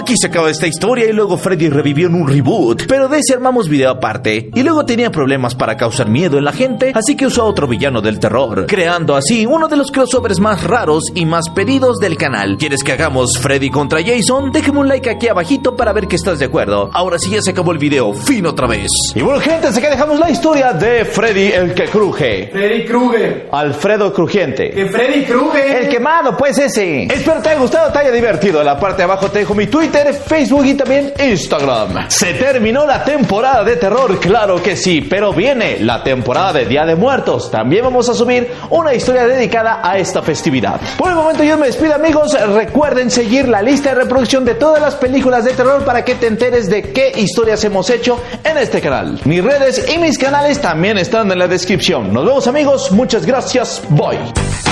Aquí 0.00 0.14
se 0.16 0.28
acaba 0.28 0.48
esta 0.48 0.66
historia 0.66 1.04
y 1.10 1.12
luego 1.12 1.36
Freddy 1.36 1.68
revivió 1.68 2.06
en 2.06 2.14
un 2.14 2.26
reboot. 2.26 2.84
Pero 2.88 3.06
de 3.06 3.18
ese 3.18 3.34
armamos 3.34 3.68
video 3.68 3.90
aparte. 3.90 4.48
Y 4.54 4.62
luego 4.62 4.86
tenía 4.86 5.10
problemas 5.10 5.54
para 5.54 5.76
causar 5.76 6.08
miedo 6.08 6.38
en 6.38 6.44
la 6.44 6.52
gente, 6.52 6.92
así 6.94 7.16
que 7.16 7.26
usó 7.26 7.42
a 7.42 7.44
otro 7.44 7.68
villano 7.68 8.00
del 8.00 8.18
terror. 8.18 8.64
Creando 8.66 9.14
así 9.14 9.44
uno 9.44 9.68
de 9.68 9.76
los 9.76 9.90
crossovers 9.90 10.40
más 10.40 10.64
raros 10.64 11.04
y 11.14 11.26
más 11.26 11.50
pedidos 11.50 11.98
del 11.98 12.16
canal. 12.16 12.56
¿Quieres 12.56 12.82
que 12.82 12.92
hagamos 12.92 13.38
Freddy 13.38 13.68
contra 13.68 14.00
Jason? 14.02 14.50
Déjame 14.52 14.78
un 14.78 14.88
like 14.88 15.10
aquí 15.10 15.28
abajito 15.28 15.76
para 15.76 15.92
ver 15.92 16.08
que 16.08 16.16
estás 16.16 16.38
de 16.38 16.46
acuerdo. 16.46 16.88
Ahora 16.94 17.18
sí 17.18 17.28
ya 17.28 17.42
se 17.42 17.50
acabó 17.50 17.72
el 17.72 17.78
video. 17.78 18.14
Fin 18.14 18.46
otra 18.46 18.66
vez. 18.66 18.90
Y 19.14 19.20
bueno, 19.20 19.38
gente, 19.38 19.68
que 19.68 19.90
dejamos 19.90 20.18
la 20.18 20.30
historia 20.30 20.72
de 20.72 21.04
Freddy 21.04 21.52
el 21.52 21.74
que 21.74 21.84
cruje. 21.84 22.48
Freddy 22.50 22.86
Krueger. 22.86 23.50
Alfredo 23.52 24.14
Crujiente. 24.14 24.70
Que 24.70 24.86
Freddy 24.86 25.24
Krueger. 25.24 25.82
El 25.82 25.88
quemado, 25.90 26.34
pues 26.38 26.56
ese. 26.56 27.02
Espero 27.02 27.42
te 27.42 27.50
haya 27.50 27.60
gustado, 27.60 27.92
te 27.92 27.98
haya 27.98 28.10
divertido. 28.10 28.60
En 28.60 28.66
la 28.66 28.80
parte 28.80 28.96
de 28.98 29.02
abajo 29.02 29.30
te 29.30 29.40
dejo 29.40 29.54
mi 29.54 29.66
Twitter, 29.90 30.14
Facebook 30.14 30.66
y 30.66 30.74
también 30.74 31.12
Instagram. 31.18 32.08
Se 32.08 32.34
terminó 32.34 32.86
la 32.86 33.04
temporada 33.04 33.64
de 33.64 33.76
terror, 33.76 34.20
claro 34.20 34.62
que 34.62 34.76
sí, 34.76 35.00
pero 35.00 35.32
viene 35.32 35.80
la 35.80 36.02
temporada 36.02 36.52
de 36.52 36.66
Día 36.66 36.86
de 36.86 36.94
Muertos. 36.94 37.50
También 37.50 37.84
vamos 37.84 38.08
a 38.08 38.14
subir 38.14 38.52
una 38.70 38.94
historia 38.94 39.26
dedicada 39.26 39.80
a 39.82 39.98
esta 39.98 40.22
festividad. 40.22 40.80
Por 40.96 41.10
el 41.10 41.16
momento 41.16 41.42
yo 41.42 41.58
me 41.58 41.66
despido 41.66 41.94
amigos. 41.94 42.36
Recuerden 42.54 43.10
seguir 43.10 43.48
la 43.48 43.62
lista 43.62 43.88
de 43.90 43.96
reproducción 43.96 44.44
de 44.44 44.54
todas 44.54 44.80
las 44.80 44.94
películas 44.94 45.44
de 45.44 45.54
terror 45.54 45.84
para 45.84 46.04
que 46.04 46.14
te 46.14 46.28
enteres 46.28 46.70
de 46.70 46.92
qué 46.92 47.12
historias 47.16 47.64
hemos 47.64 47.90
hecho 47.90 48.22
en 48.44 48.58
este 48.58 48.80
canal. 48.80 49.20
Mis 49.24 49.42
redes 49.42 49.86
y 49.92 49.98
mis 49.98 50.18
canales 50.18 50.60
también 50.60 50.98
están 50.98 51.30
en 51.32 51.38
la 51.38 51.48
descripción. 51.48 52.12
Nos 52.12 52.24
vemos 52.24 52.46
amigos, 52.46 52.92
muchas 52.92 53.26
gracias, 53.26 53.82
bye. 53.88 54.69